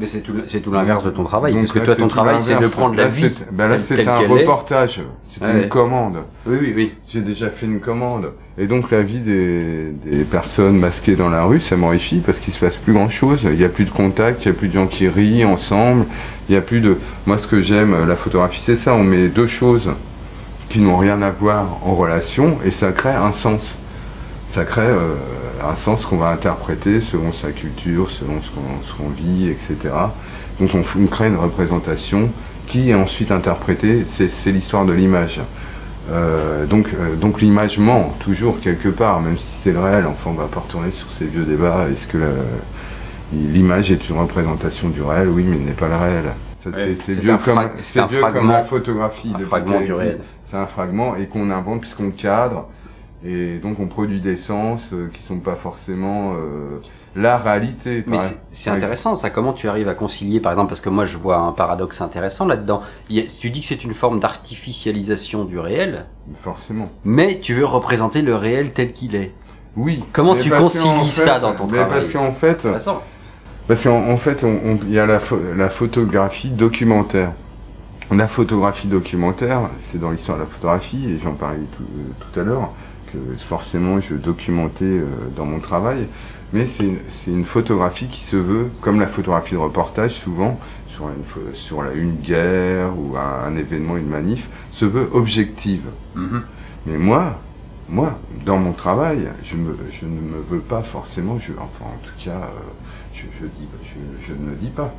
Mais 0.02 0.08
c'est 0.08 0.22
tout, 0.22 0.34
c'est 0.48 0.62
tout 0.62 0.72
l'inverse 0.72 1.04
de 1.04 1.12
ton 1.12 1.24
travail, 1.24 1.54
donc 1.54 1.62
parce 1.62 1.74
que 1.74 1.80
là, 1.80 1.86
toi, 1.86 1.96
ton 1.96 2.08
travail, 2.08 2.42
c'est 2.42 2.60
de 2.60 2.66
prendre 2.68 2.96
la 2.96 3.04
Là, 3.04 3.10
vie. 3.10 3.32
c'est- 3.36 3.52
ben 3.54 3.68
là, 3.68 3.76
telle- 3.78 3.82
c'est 3.82 4.08
un 4.08 4.18
reportage. 4.18 5.02
C'est 5.28 5.44
Ouais. 5.44 5.64
une 5.64 5.70
commande. 5.70 6.18
Oui, 6.48 6.58
oui, 6.60 6.74
oui. 6.76 6.92
J'ai 7.08 7.22
déjà 7.22 7.50
fait 7.52 7.68
une 7.68 7.80
commande. 7.80 8.32
Et 8.58 8.66
donc 8.66 8.90
la 8.90 9.04
vie 9.04 9.20
des, 9.20 9.92
des 10.04 10.24
personnes 10.24 10.80
masquées 10.80 11.16
dans 11.16 11.30
la 11.30 11.44
rue, 11.44 11.60
ça 11.60 11.78
m'horrifie 11.78 12.20
parce 12.26 12.40
qu'il 12.40 12.52
se 12.52 12.60
passe 12.60 12.78
plus 12.78 12.94
grand 12.94 13.10
chose. 13.10 13.42
Il 13.44 13.52
n'y 13.58 13.64
a 13.64 13.70
plus 13.70 13.86
de 13.86 13.92
contact, 13.92 14.44
il 14.44 14.50
n'y 14.52 14.56
a 14.56 14.58
plus 14.58 14.68
de 14.70 14.74
gens 14.74 14.88
qui 14.88 15.08
rient 15.08 15.46
ensemble. 15.46 16.06
Il 16.50 16.54
n'y 16.54 16.58
a 16.58 16.62
plus 16.62 16.82
de... 16.82 16.98
Moi 17.28 17.38
ce 17.38 17.46
que 17.46 17.62
j'aime, 17.62 17.96
la 18.08 18.16
photographie, 18.16 18.60
c'est 18.62 18.76
ça. 18.76 18.96
On 18.96 19.04
met 19.04 19.28
deux 19.28 19.48
choses 19.48 19.92
qui 20.70 20.80
n'ont 20.82 20.98
rien 20.98 21.22
à 21.22 21.30
voir 21.30 21.78
en 21.86 21.94
relation 21.94 22.58
et 22.66 22.72
ça 22.72 22.92
crée 22.92 23.10
un 23.14 23.32
sens. 23.32 23.78
Ça 24.48 24.66
crée 24.66 24.82
euh, 24.82 25.14
un 25.66 25.76
sens 25.76 26.06
qu'on 26.06 26.18
va 26.18 26.30
interpréter 26.30 27.00
selon 27.02 27.32
sa 27.32 27.52
culture, 27.52 28.10
selon 28.10 28.42
ce 28.42 28.94
qu'on 28.94 29.10
vit, 29.10 29.50
etc. 29.50 29.76
Donc 30.60 30.72
on, 30.76 31.06
crée 31.08 31.28
une 31.28 31.38
représentation 31.38 32.30
qui 32.68 32.90
est 32.92 32.94
ensuite 32.94 33.32
interprétée. 33.32 34.04
C'est 34.06 34.30
c'est 34.30 34.52
l'histoire 34.52 34.86
de 34.86 34.94
l'image. 34.94 35.42
Euh, 36.10 36.66
donc, 36.66 36.88
euh, 36.94 37.16
donc 37.16 37.42
l'image 37.42 37.78
ment 37.78 38.14
toujours 38.20 38.60
quelque 38.60 38.90
part, 38.90 39.22
même 39.22 39.38
si 39.38 39.62
c'est 39.62 39.72
le 39.72 39.80
réel. 39.80 40.06
Enfin, 40.08 40.32
on 40.32 40.34
va 40.34 40.48
pas 40.48 40.60
retourner 40.60 40.92
sur 40.92 41.12
ces 41.12 41.26
vieux 41.26 41.44
débats. 41.44 41.88
Est-ce 41.92 42.08
que 42.08 42.18
la- 42.18 42.28
l'image 43.34 43.92
est 43.92 44.10
une 44.10 44.18
représentation 44.18 44.90
du 44.90 45.02
réel? 45.02 45.30
Oui, 45.30 45.46
mais 45.48 45.58
n'est 45.58 45.72
pas 45.72 45.88
le 45.88 45.96
réel. 45.96 46.24
Ouais, 46.26 46.72
c'est- 46.74 46.96
c'est 46.96 47.14
c'est 47.14 47.22
vieux, 47.22 47.38
comme, 47.44 47.60
c'est 47.78 48.00
c'est 48.00 48.08
vieux 48.08 48.22
comme 48.22 48.50
la 48.50 48.64
photographie. 48.64 49.32
un 49.36 49.40
de 49.40 49.46
fragment 49.46 49.80
du 49.80 49.86
Piquet, 49.88 49.94
réel. 49.94 50.20
C'est 50.44 50.58
un 50.58 50.66
fragment 50.66 51.16
et 51.16 51.28
qu'on 51.28 51.50
invente 51.50 51.82
puisqu'on 51.82 52.12
cadre. 52.12 52.68
Et 53.24 53.58
donc 53.60 53.80
on 53.80 53.86
produit 53.88 54.20
des 54.20 54.36
sens 54.36 54.90
euh, 54.94 55.08
qui 55.14 55.22
sont 55.22 55.38
pas 55.38 55.56
forcément 55.56 56.34
euh, 56.34 56.80
la 57.16 57.38
réalité. 57.38 58.04
Mais 58.08 58.18
c'est- 58.52 58.70
intéressant, 58.72 59.16
ça. 59.16 59.30
Comment 59.30 59.54
tu 59.54 59.68
arrives 59.70 59.88
à 59.88 59.94
concilier, 59.94 60.40
par 60.40 60.52
exemple, 60.54 60.70
parce 60.70 60.82
que 60.82 60.90
moi, 60.90 61.06
je 61.06 61.18
vois 61.18 61.38
un 61.38 61.52
paradoxe 61.52 62.02
intéressant 62.02 62.46
là-dedans. 62.46 62.82
Si 63.10 63.40
tu 63.40 63.50
dis 63.52 63.60
que 63.60 63.68
c'est 63.68 63.84
une 63.84 63.94
forme 63.94 64.20
d'artificialisation 64.20 65.46
du 65.46 65.60
réel, 65.60 66.06
Forcément. 66.34 66.90
mais 67.04 67.40
tu 67.42 67.54
veux 67.54 67.66
représenter 67.66 68.22
le 68.22 68.36
réel 68.36 68.72
tel 68.74 68.94
qu'il 68.94 69.16
est. 69.16 69.34
Oui. 69.76 70.04
Comment 70.14 70.36
tu 70.36 70.50
concilies 70.50 71.08
ça 71.08 71.40
dans 71.40 71.54
ton 71.54 71.66
mais 71.68 71.78
travail 71.78 72.00
Parce 72.00 72.12
qu'en 72.12 72.32
fait. 72.34 72.68
Parce 73.68 73.84
qu'en 73.84 74.10
en 74.10 74.18
fait, 74.18 74.44
il 74.84 74.92
y 74.92 75.00
a 75.00 75.06
la, 75.06 75.20
pho- 75.20 75.40
la 75.56 75.70
photographie 75.70 76.50
documentaire. 76.50 77.32
La 78.12 78.28
photographie 78.28 78.88
documentaire, 78.90 79.70
c'est 79.78 79.98
dans 80.00 80.10
l'histoire 80.12 80.38
de 80.38 80.44
la 80.44 80.50
photographie, 80.50 81.12
et 81.12 81.20
j'en 81.24 81.34
parlais 81.34 81.60
tout, 81.78 81.84
euh, 81.84 82.12
tout 82.34 82.40
à 82.40 82.44
l'heure, 82.44 82.72
forcément 83.40 84.00
je 84.00 84.16
documentais 84.16 84.86
euh, 84.86 85.06
dans 85.36 85.46
mon 85.46 85.60
travail, 85.60 86.08
mais 86.54 86.66
c'est 86.66 86.86
une, 87.28 87.46
photographie 87.46 88.08
qui 88.08 88.22
se 88.22 88.36
veut, 88.36 88.70
comme 88.82 89.00
la 89.00 89.08
photographie 89.08 89.54
de 89.54 89.60
reportage 89.60 90.12
souvent, 90.12 90.60
sur, 90.88 91.08
une, 91.10 91.56
sur 91.56 91.82
la, 91.82 91.94
une 91.94 92.16
guerre 92.16 92.92
ou 92.98 93.16
un, 93.16 93.46
un 93.46 93.56
événement, 93.56 93.96
une 93.96 94.10
manif, 94.10 94.50
se 94.72 94.86
veut 94.86 95.10
objective. 95.14 95.84
Mhm. 96.16 96.44
Mais 96.88 96.98
moi, 96.98 97.40
moi, 97.88 98.20
dans 98.46 98.58
mon 98.58 98.74
travail, 98.74 99.30
je, 99.44 99.56
me, 99.56 99.78
je 99.90 100.06
ne 100.06 100.20
me 100.20 100.42
veux 100.50 100.60
pas 100.60 100.82
forcément, 100.82 101.40
je, 101.40 101.54
enfin 101.54 101.86
en 101.86 102.00
tout 102.04 102.24
cas, 102.24 102.32
euh, 102.32 102.60
je, 103.14 103.24
je, 103.40 103.46
dis, 103.46 103.68
je, 103.84 104.28
je 104.28 104.34
ne 104.34 104.50
le 104.50 104.56
dis 104.56 104.70
pas. 104.70 104.94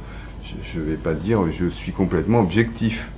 Je 0.63 0.81
ne 0.81 0.85
vais 0.85 0.97
pas 0.97 1.15
dire 1.15 1.41
je 1.51 1.67
suis 1.69 1.93
complètement 1.93 2.41
objectif. 2.41 3.09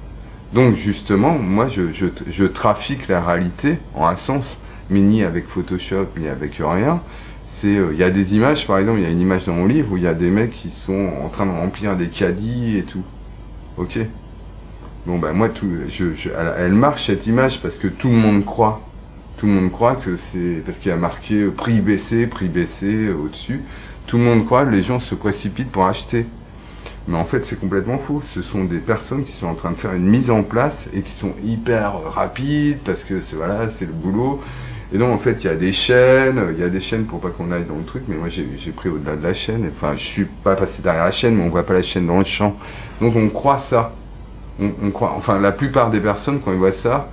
Donc 0.53 0.77
justement, 0.77 1.39
moi, 1.39 1.69
je, 1.69 1.91
je, 1.91 2.07
je 2.29 2.45
trafique 2.45 3.09
la 3.09 3.21
réalité 3.21 3.79
en 3.95 4.07
un 4.07 4.17
sens, 4.17 4.61
mais 4.91 5.01
ni 5.01 5.23
avec 5.23 5.47
Photoshop, 5.49 6.07
ni 6.19 6.29
avec 6.29 6.57
rien. 6.59 7.01
C'est, 7.47 7.77
euh, 7.77 7.91
il 7.93 7.99
y 7.99 8.03
a 8.03 8.11
des 8.11 8.35
images, 8.35 8.67
par 8.67 8.79
exemple, 8.79 8.99
il 8.99 9.05
y 9.05 9.07
a 9.07 9.11
une 9.11 9.21
image 9.21 9.47
dans 9.47 9.55
mon 9.55 9.67
livre 9.67 9.93
où 9.93 9.97
il 9.97 10.03
y 10.03 10.09
a 10.09 10.15
des 10.15 10.31
mecs 10.31 10.53
qui 10.53 10.71
sont 10.71 11.11
en 11.25 11.29
train 11.29 11.47
de 11.47 11.51
remplir 11.51 11.97
des 11.97 12.09
caddies 12.09 12.77
et 12.77 12.83
tout. 12.83 13.05
Ok? 13.77 13.99
Bon 15.07 15.19
ben 15.19 15.33
moi, 15.33 15.51
tout, 15.51 15.67
elle, 16.59 16.73
marche 16.73 17.07
cette 17.07 17.27
image 17.27 17.61
parce 17.61 17.77
que 17.77 17.89
tout 17.89 18.09
le 18.09 18.17
monde 18.17 18.45
croit 18.45 18.81
tout 19.37 19.47
le 19.47 19.53
monde 19.53 19.73
croit 19.73 19.97
que 19.97 20.17
c'est 20.17 20.63
parce 20.65 20.79
qu'il 20.79 20.91
y 20.91 20.95
a 20.95 20.97
marqué 20.97 21.47
prix 21.49 21.81
baissé, 21.81 22.27
prix 22.27 22.49
baissé 22.49 23.09
euh, 23.09 23.15
au-dessus. 23.15 23.63
Tout 24.07 24.17
le 24.17 24.25
monde 24.25 24.45
croit 24.47 24.65
les 24.65 24.83
gens 24.83 25.01
se 25.01 25.15
précipitent 25.15 25.71
pour 25.71 25.87
acheter. 25.87 26.27
Mais 27.09 27.19
en 27.19 27.25
fait, 27.25 27.45
c'est 27.45 27.59
complètement 27.59 27.99
faux. 27.99 28.23
Ce 28.33 28.41
sont 28.41 28.65
des 28.65 28.79
personnes 28.79 29.25
qui 29.25 29.33
sont 29.33 29.47
en 29.47 29.55
train 29.55 29.73
de 29.73 29.77
faire 29.77 29.93
une 29.93 30.09
mise 30.09 30.31
en 30.31 30.43
place 30.43 30.89
et 30.95 31.03
qui 31.03 31.11
sont 31.11 31.35
hyper 31.45 32.01
rapides 32.11 32.79
parce 32.85 33.05
que 33.05 33.15
voilà, 33.37 33.69
c'est 33.69 33.87
le 33.87 33.93
boulot. 33.93 34.41
Et 34.93 34.99
donc 34.99 35.13
en 35.13 35.19
fait, 35.19 35.43
il 35.43 35.47
y 35.47 35.51
a 35.51 35.55
des 35.55 35.73
chaînes, 35.73 36.41
il 36.53 36.61
y 36.61 36.63
a 36.63 36.69
des 36.69 36.81
chaînes 36.81 37.05
pour 37.05 37.21
pas 37.21 37.31
qu'on 37.31 37.51
aille 37.51 37.65
dans 37.65 37.77
le 37.77 37.85
truc, 37.85 38.05
mais 38.09 38.17
moi 38.17 38.29
j'ai 38.29 38.73
pris 38.73 38.89
au-delà 38.89 39.17
de 39.17 39.23
la 39.23 39.35
chaîne. 39.35 39.69
Enfin, 39.71 39.95
je 39.97 40.05
suis 40.05 40.25
pas 40.25 40.57
passé 40.57 40.83
derrière 40.83 41.05
la 41.05 41.11
chaîne, 41.11 41.35
mais 41.37 41.45
on 41.45 41.49
voit 41.49 41.65
pas 41.65 41.75
la 41.75 41.83
chaîne 41.83 42.07
dans 42.07 42.19
le 42.19 42.25
champ. 42.25 42.57
Donc 43.01 43.17
on 43.17 43.29
croit 43.29 43.59
ça. 43.59 43.93
On, 44.61 44.71
on 44.85 44.91
croit, 44.91 45.15
enfin 45.17 45.41
la 45.41 45.51
plupart 45.51 45.91
des 45.91 46.01
personnes 46.01 46.39
quand 46.41 46.53
ils 46.53 46.59
voient 46.59 46.71
ça, 46.71 47.09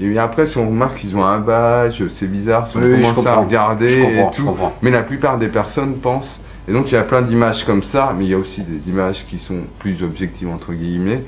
et 0.00 0.18
après, 0.18 0.46
si 0.46 0.56
on 0.58 0.68
remarque 0.68 0.96
qu'ils 0.96 1.14
ont 1.16 1.24
un 1.24 1.38
badge, 1.38 2.02
c'est 2.08 2.26
bizarre, 2.26 2.66
si 2.66 2.76
on 2.76 2.80
Oui, 2.80 3.02
commence 3.02 3.26
à 3.26 3.36
regarder 3.36 4.00
et 4.02 4.24
tout. 4.32 4.56
Mais 4.80 4.90
la 4.90 5.02
plupart 5.02 5.38
des 5.38 5.48
personnes 5.48 5.96
pensent. 5.96 6.40
Et 6.66 6.72
donc, 6.72 6.90
il 6.90 6.94
y 6.94 6.98
a 6.98 7.02
plein 7.02 7.22
d'images 7.22 7.64
comme 7.64 7.82
ça, 7.82 8.14
mais 8.16 8.24
il 8.24 8.30
y 8.30 8.34
a 8.34 8.38
aussi 8.38 8.62
des 8.62 8.88
images 8.88 9.26
qui 9.26 9.38
sont 9.38 9.58
plus 9.80 10.02
objectives, 10.02 10.48
entre 10.48 10.72
guillemets. 10.72 11.24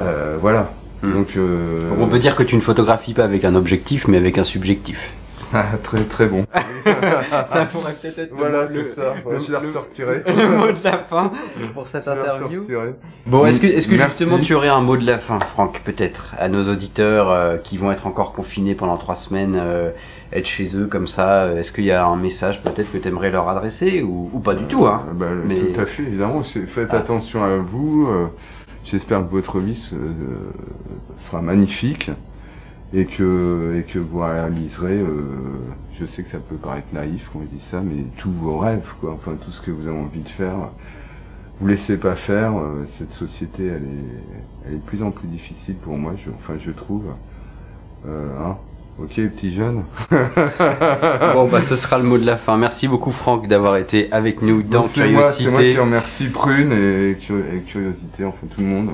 Euh, 0.00 0.36
voilà. 0.40 0.72
Hmm. 1.02 1.12
Donc, 1.12 1.28
euh, 1.36 1.88
Donc, 1.88 1.98
on 2.00 2.06
peut 2.08 2.18
dire 2.18 2.36
que 2.36 2.42
tu 2.42 2.56
ne 2.56 2.60
photographies 2.60 3.14
pas 3.14 3.24
avec 3.24 3.44
un 3.44 3.54
objectif, 3.54 4.06
mais 4.08 4.16
avec 4.18 4.36
un 4.38 4.44
subjectif. 4.44 5.12
très 5.82 6.04
très 6.04 6.26
bon. 6.26 6.44
ça 7.46 7.64
pourrait 7.72 7.94
peut-être 8.00 8.18
être 8.20 8.32
voilà, 8.36 8.68
c'est 8.68 8.84
ça. 8.84 9.14
le- 9.28 9.40
je 9.40 9.50
la 9.52 9.58
ressortirai. 9.58 10.22
le 10.26 10.48
mot 10.56 10.66
de 10.70 10.84
la 10.84 10.98
fin 10.98 11.32
pour 11.74 11.88
cette 11.88 12.04
Je 12.04 12.10
interview. 12.10 12.62
Bon, 13.26 13.44
est-ce 13.46 13.60
que, 13.60 13.66
est-ce 13.66 13.88
que 13.88 13.96
Merci. 13.96 14.18
justement 14.18 14.38
tu 14.42 14.54
aurais 14.54 14.68
un 14.68 14.80
mot 14.80 14.96
de 14.96 15.04
la 15.04 15.18
fin, 15.18 15.40
Franck, 15.40 15.80
peut-être, 15.84 16.34
à 16.38 16.48
nos 16.48 16.62
auditeurs 16.70 17.30
euh, 17.30 17.56
qui 17.56 17.78
vont 17.78 17.90
être 17.90 18.06
encore 18.06 18.32
confinés 18.32 18.76
pendant 18.76 18.96
trois 18.96 19.16
semaines, 19.16 19.56
euh, 19.60 19.90
être 20.32 20.46
chez 20.46 20.76
eux 20.76 20.86
comme 20.86 21.08
ça 21.08 21.42
euh, 21.42 21.56
Est-ce 21.58 21.72
qu'il 21.72 21.84
y 21.84 21.90
a 21.90 22.06
un 22.06 22.16
message 22.16 22.62
peut-être 22.62 22.92
que 22.92 22.98
tu 22.98 23.08
aimerais 23.08 23.30
leur 23.32 23.48
adresser 23.48 24.02
ou, 24.02 24.30
ou 24.32 24.38
pas 24.38 24.54
du 24.54 24.64
tout 24.66 24.86
hein 24.86 25.02
Euh, 25.08 25.12
bah, 25.14 25.26
Mais- 25.44 25.56
Tout 25.58 25.80
à 25.80 25.86
fait, 25.86 26.04
évidemment. 26.04 26.44
C'est- 26.44 26.66
Faites 26.66 26.90
Ah. 26.92 26.98
attention 26.98 27.42
à 27.42 27.56
vous. 27.56 28.06
euh, 28.08 28.26
J'espère 28.84 29.20
que 29.26 29.30
votre 29.30 29.60
vie 29.60 29.90
euh, 29.92 30.50
sera 31.18 31.42
magnifique 31.42 32.10
et 32.92 33.04
que, 33.06 33.76
et 33.78 33.82
que 33.84 33.98
vous 33.98 34.20
réaliserez, 34.20 34.98
euh, 34.98 35.22
je 35.98 36.04
sais 36.06 36.22
que 36.22 36.28
ça 36.28 36.38
peut 36.38 36.56
paraître 36.56 36.88
naïf 36.92 37.28
quand 37.32 37.40
je 37.42 37.54
dis 37.56 37.60
ça, 37.62 37.80
mais 37.80 38.04
tous 38.16 38.32
vos 38.32 38.58
rêves, 38.58 38.86
quoi. 39.00 39.12
Enfin, 39.12 39.32
tout 39.44 39.52
ce 39.52 39.60
que 39.60 39.70
vous 39.70 39.86
avez 39.86 39.98
envie 39.98 40.22
de 40.22 40.28
faire. 40.28 40.56
Vous 41.60 41.66
laissez 41.68 41.98
pas 41.98 42.16
faire. 42.16 42.56
euh, 42.58 42.84
Cette 42.86 43.12
société, 43.12 43.66
elle 43.66 43.84
est, 43.84 44.66
elle 44.66 44.72
est 44.74 44.76
de 44.76 44.82
plus 44.82 45.02
en 45.02 45.10
plus 45.10 45.28
difficile 45.28 45.76
pour 45.76 45.96
moi, 45.96 46.14
je, 46.16 46.30
enfin, 46.30 46.54
je 46.58 46.70
trouve. 46.70 47.04
Hein. 48.08 48.56
Ok, 49.02 49.14
petit 49.14 49.52
jeune. 49.54 49.84
Bon, 51.34 51.48
bah 51.48 51.60
ce 51.60 51.76
sera 51.76 51.98
le 51.98 52.04
mot 52.04 52.18
de 52.18 52.26
la 52.26 52.36
fin. 52.36 52.56
Merci 52.56 52.86
beaucoup, 52.88 53.10
Franck, 53.12 53.48
d'avoir 53.48 53.76
été 53.76 54.08
avec 54.12 54.42
nous 54.42 54.62
dans 54.62 54.82
C'est 54.82 55.08
moi, 55.08 55.30
c'est 55.32 55.44
moi 55.44 55.52
Curiosité. 55.52 55.74
qui 55.74 55.78
remercie 55.80 56.28
Prune 56.28 56.72
et, 56.72 57.10
et 57.12 57.60
Curiosité, 57.66 58.24
enfin 58.24 58.46
tout 58.54 58.60
le 58.60 58.66
monde. 58.66 58.90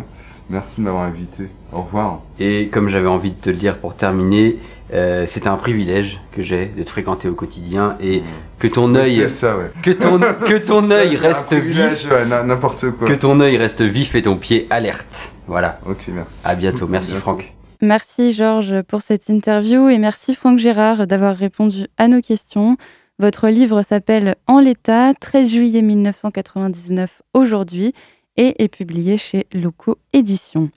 Merci 0.48 0.80
de 0.80 0.84
m'avoir 0.86 1.02
invité. 1.04 1.48
Au 1.72 1.82
revoir. 1.82 2.20
Et 2.38 2.68
comme 2.68 2.88
j'avais 2.88 3.08
envie 3.08 3.32
de 3.32 3.36
te 3.36 3.50
le 3.50 3.56
dire 3.56 3.78
pour 3.78 3.96
terminer, 3.96 4.58
euh, 4.94 5.24
c'était 5.26 5.48
un 5.48 5.56
privilège 5.56 6.20
que 6.30 6.42
j'ai 6.42 6.66
de 6.66 6.84
te 6.84 6.90
fréquenter 6.90 7.28
au 7.28 7.34
quotidien 7.34 7.96
et 8.00 8.22
que 8.60 8.68
ton 8.68 8.94
œil, 8.94 9.14
C'est 9.16 9.28
ça, 9.28 9.56
ouais. 9.58 9.72
que 9.82 9.90
ton, 9.90 10.20
que 10.46 10.56
ton 10.58 10.88
œil 10.92 11.18
C'est 11.20 11.26
reste 11.26 11.52
vif, 11.54 12.08
ouais, 12.12 12.26
N'importe 12.26 12.92
quoi. 12.92 13.08
que 13.08 13.14
ton 13.14 13.40
œil 13.40 13.56
reste 13.56 13.82
vif 13.82 14.14
et 14.14 14.22
ton 14.22 14.36
pied 14.36 14.68
alerte. 14.70 15.32
Voilà. 15.48 15.80
Ok, 15.84 16.04
merci. 16.14 16.38
À 16.44 16.54
bientôt. 16.54 16.86
Merci, 16.86 17.10
bientôt. 17.12 17.22
Franck. 17.22 17.55
Merci 17.82 18.32
Georges 18.32 18.82
pour 18.82 19.02
cette 19.02 19.28
interview 19.28 19.88
et 19.88 19.98
merci 19.98 20.34
Franck 20.34 20.58
Gérard 20.58 21.06
d'avoir 21.06 21.36
répondu 21.36 21.86
à 21.98 22.08
nos 22.08 22.22
questions. 22.22 22.76
Votre 23.18 23.48
livre 23.48 23.82
s'appelle 23.82 24.36
En 24.46 24.60
l'état, 24.60 25.12
13 25.14 25.50
juillet 25.50 25.82
1999 25.82 27.22
aujourd'hui 27.34 27.92
et 28.36 28.62
est 28.62 28.68
publié 28.68 29.18
chez 29.18 29.46
Loco 29.52 29.98
Éditions. 30.12 30.70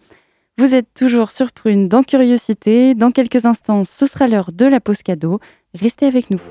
Vous 0.57 0.75
êtes 0.75 0.93
toujours 0.93 1.31
sur 1.31 1.53
Prune 1.53 1.87
dans 1.87 2.03
Curiosité. 2.03 2.95
Dans 2.95 3.11
quelques 3.11 3.45
instants, 3.45 3.85
ce 3.85 4.05
sera 4.05 4.27
l'heure 4.27 4.51
de 4.51 4.65
la 4.65 4.81
pause 4.81 5.01
cadeau. 5.01 5.39
Restez 5.73 6.05
avec 6.05 6.29
nous. 6.29 6.41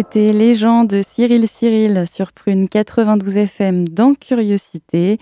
C'était 0.00 0.32
Les 0.32 0.54
gens 0.54 0.84
de 0.84 1.02
Cyril 1.02 1.46
Cyril 1.46 2.06
sur 2.10 2.32
Prune 2.32 2.70
92 2.70 3.36
FM 3.36 3.86
dans 3.86 4.14
Curiosité. 4.14 5.18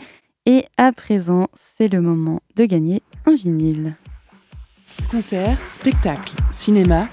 Et 0.46 0.66
à 0.76 0.92
présent, 0.92 1.48
c'est 1.76 1.88
le 1.88 2.00
moment 2.00 2.42
de 2.54 2.64
gagner 2.64 3.02
un 3.26 3.34
vinyle. 3.34 3.96
Concert, 5.10 5.58
spectacle, 5.66 6.36
cinéma. 6.52 7.08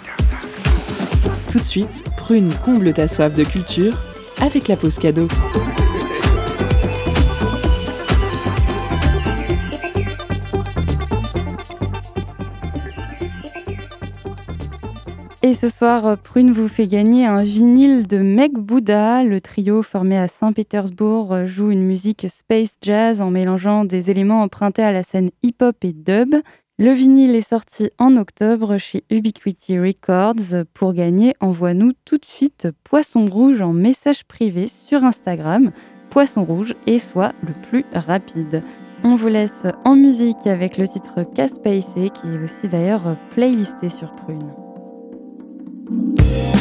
Tout 1.50 1.58
de 1.58 1.64
suite, 1.64 2.04
Prune 2.18 2.54
comble 2.64 2.94
ta 2.94 3.08
soif 3.08 3.34
de 3.34 3.44
culture 3.44 3.98
avec 4.40 4.68
la 4.68 4.76
pause 4.76 5.00
cadeau. 5.00 5.28
Et 15.46 15.54
ce 15.54 15.70
soir, 15.70 16.18
Prune 16.18 16.52
vous 16.52 16.68
fait 16.68 16.88
gagner 16.88 17.28
un 17.28 17.44
vinyle 17.44 18.08
de 18.08 18.18
Meg 18.18 18.54
Bouddha. 18.54 19.24
Le 19.24 19.40
trio 19.40 19.84
formé 19.84 20.18
à 20.18 20.28
Saint-Pétersbourg 20.28 21.46
joue 21.46 21.70
une 21.70 21.84
musique 21.84 22.26
space 22.28 22.76
jazz 22.82 23.22
en 23.22 23.30
mélangeant 23.30 23.86
des 23.86 24.10
éléments 24.10 24.42
empruntés 24.42 24.82
à 24.82 24.92
la 24.92 25.04
scène 25.04 25.30
hip-hop 25.44 25.76
et 25.84 25.94
dub. 25.94 26.34
Le 26.80 26.90
vinyle 26.90 27.36
est 27.36 27.48
sorti 27.48 27.92
en 28.00 28.18
octobre 28.18 28.80
chez 28.80 29.04
Ubiquity 29.12 29.78
Records. 29.78 30.66
Pour 30.74 30.94
gagner, 30.94 31.36
envoie-nous 31.40 31.92
tout 32.06 32.18
de 32.18 32.26
suite 32.26 32.70
Poisson 32.84 33.28
Rouge 33.28 33.62
en 33.62 33.72
message 33.72 34.24
privé 34.24 34.68
sur 34.68 35.04
Instagram. 35.04 35.70
Poisson 36.10 36.44
Rouge 36.44 36.74
et 36.88 36.98
soit 36.98 37.34
le 37.44 37.54
plus 37.70 37.86
rapide. 37.94 38.64
On 39.04 39.14
vous 39.14 39.28
laisse 39.28 39.52
en 39.84 39.96
musique 39.96 40.48
avec 40.48 40.80
le 40.80 40.88
titre 40.88 41.22
Caspace 41.36 41.86
qui 41.94 42.28
est 42.30 42.44
aussi 42.44 42.68
d'ailleurs 42.68 43.16
playlisté 43.30 43.90
sur 43.90 44.12
Prune. 44.14 44.65
Música 45.88 46.55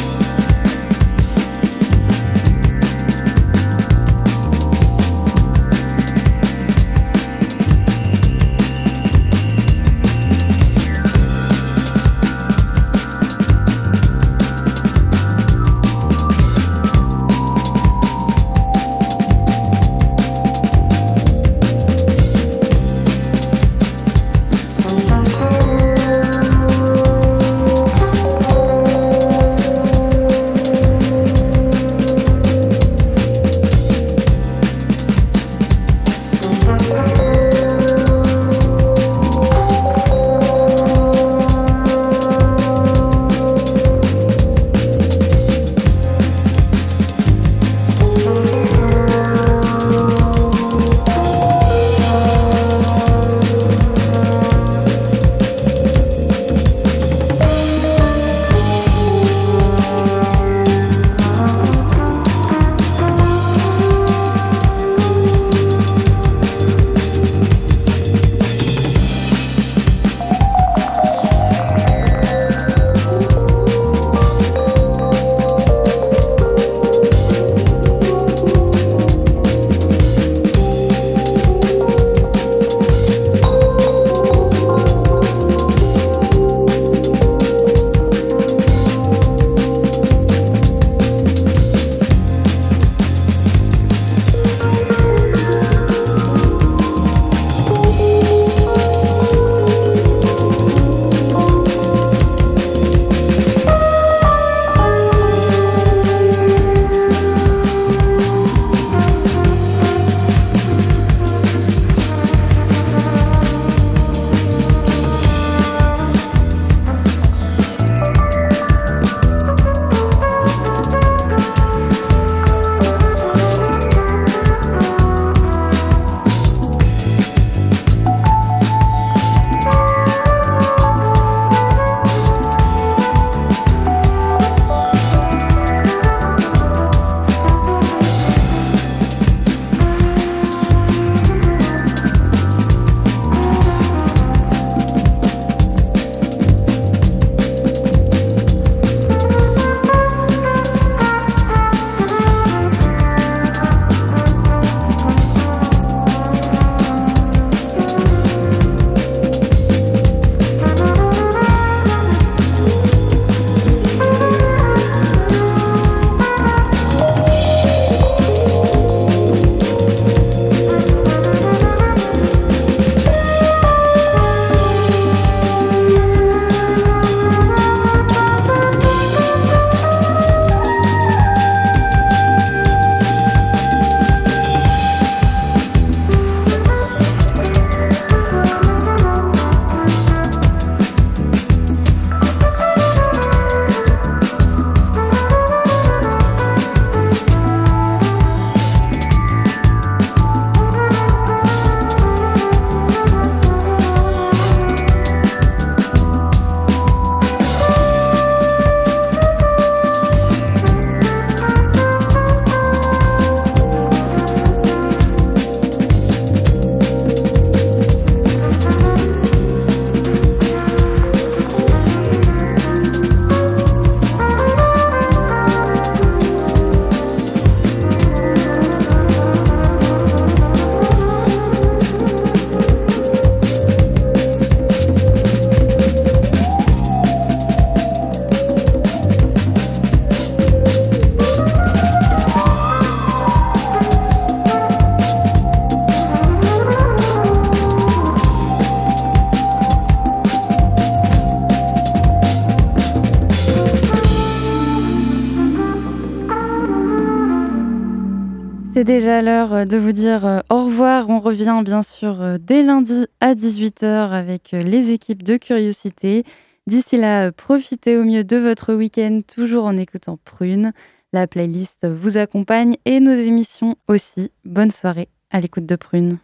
déjà 258.85 259.21
l'heure 259.21 259.65
de 259.65 259.77
vous 259.77 259.91
dire 259.91 260.43
au 260.49 260.63
revoir. 260.63 261.09
On 261.09 261.19
revient 261.19 261.61
bien 261.65 261.81
sûr 261.81 262.39
dès 262.39 262.63
lundi 262.63 263.07
à 263.19 263.33
18h 263.33 264.11
avec 264.11 264.51
les 264.51 264.91
équipes 264.91 265.23
de 265.23 265.35
Curiosité. 265.37 266.23
D'ici 266.67 266.95
là, 266.95 267.31
profitez 267.31 267.97
au 267.97 268.03
mieux 268.03 268.23
de 268.23 268.37
votre 268.37 268.73
week-end, 268.73 269.21
toujours 269.27 269.65
en 269.65 269.75
écoutant 269.77 270.17
Prune. 270.23 270.71
La 271.13 271.27
playlist 271.27 271.87
vous 271.87 272.17
accompagne 272.17 272.77
et 272.85 272.99
nos 272.99 273.13
émissions 273.13 273.75
aussi. 273.87 274.31
Bonne 274.45 274.71
soirée 274.71 275.09
à 275.31 275.41
l'écoute 275.41 275.65
de 275.65 275.75
Prune. 275.75 276.17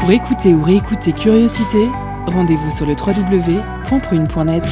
Pour 0.00 0.10
écouter 0.10 0.52
ou 0.52 0.62
réécouter 0.62 1.12
Curiosité, 1.12 1.88
rendez-vous 2.26 2.70
sur 2.70 2.86
le 2.86 2.92
www.prune.net. 2.92 4.64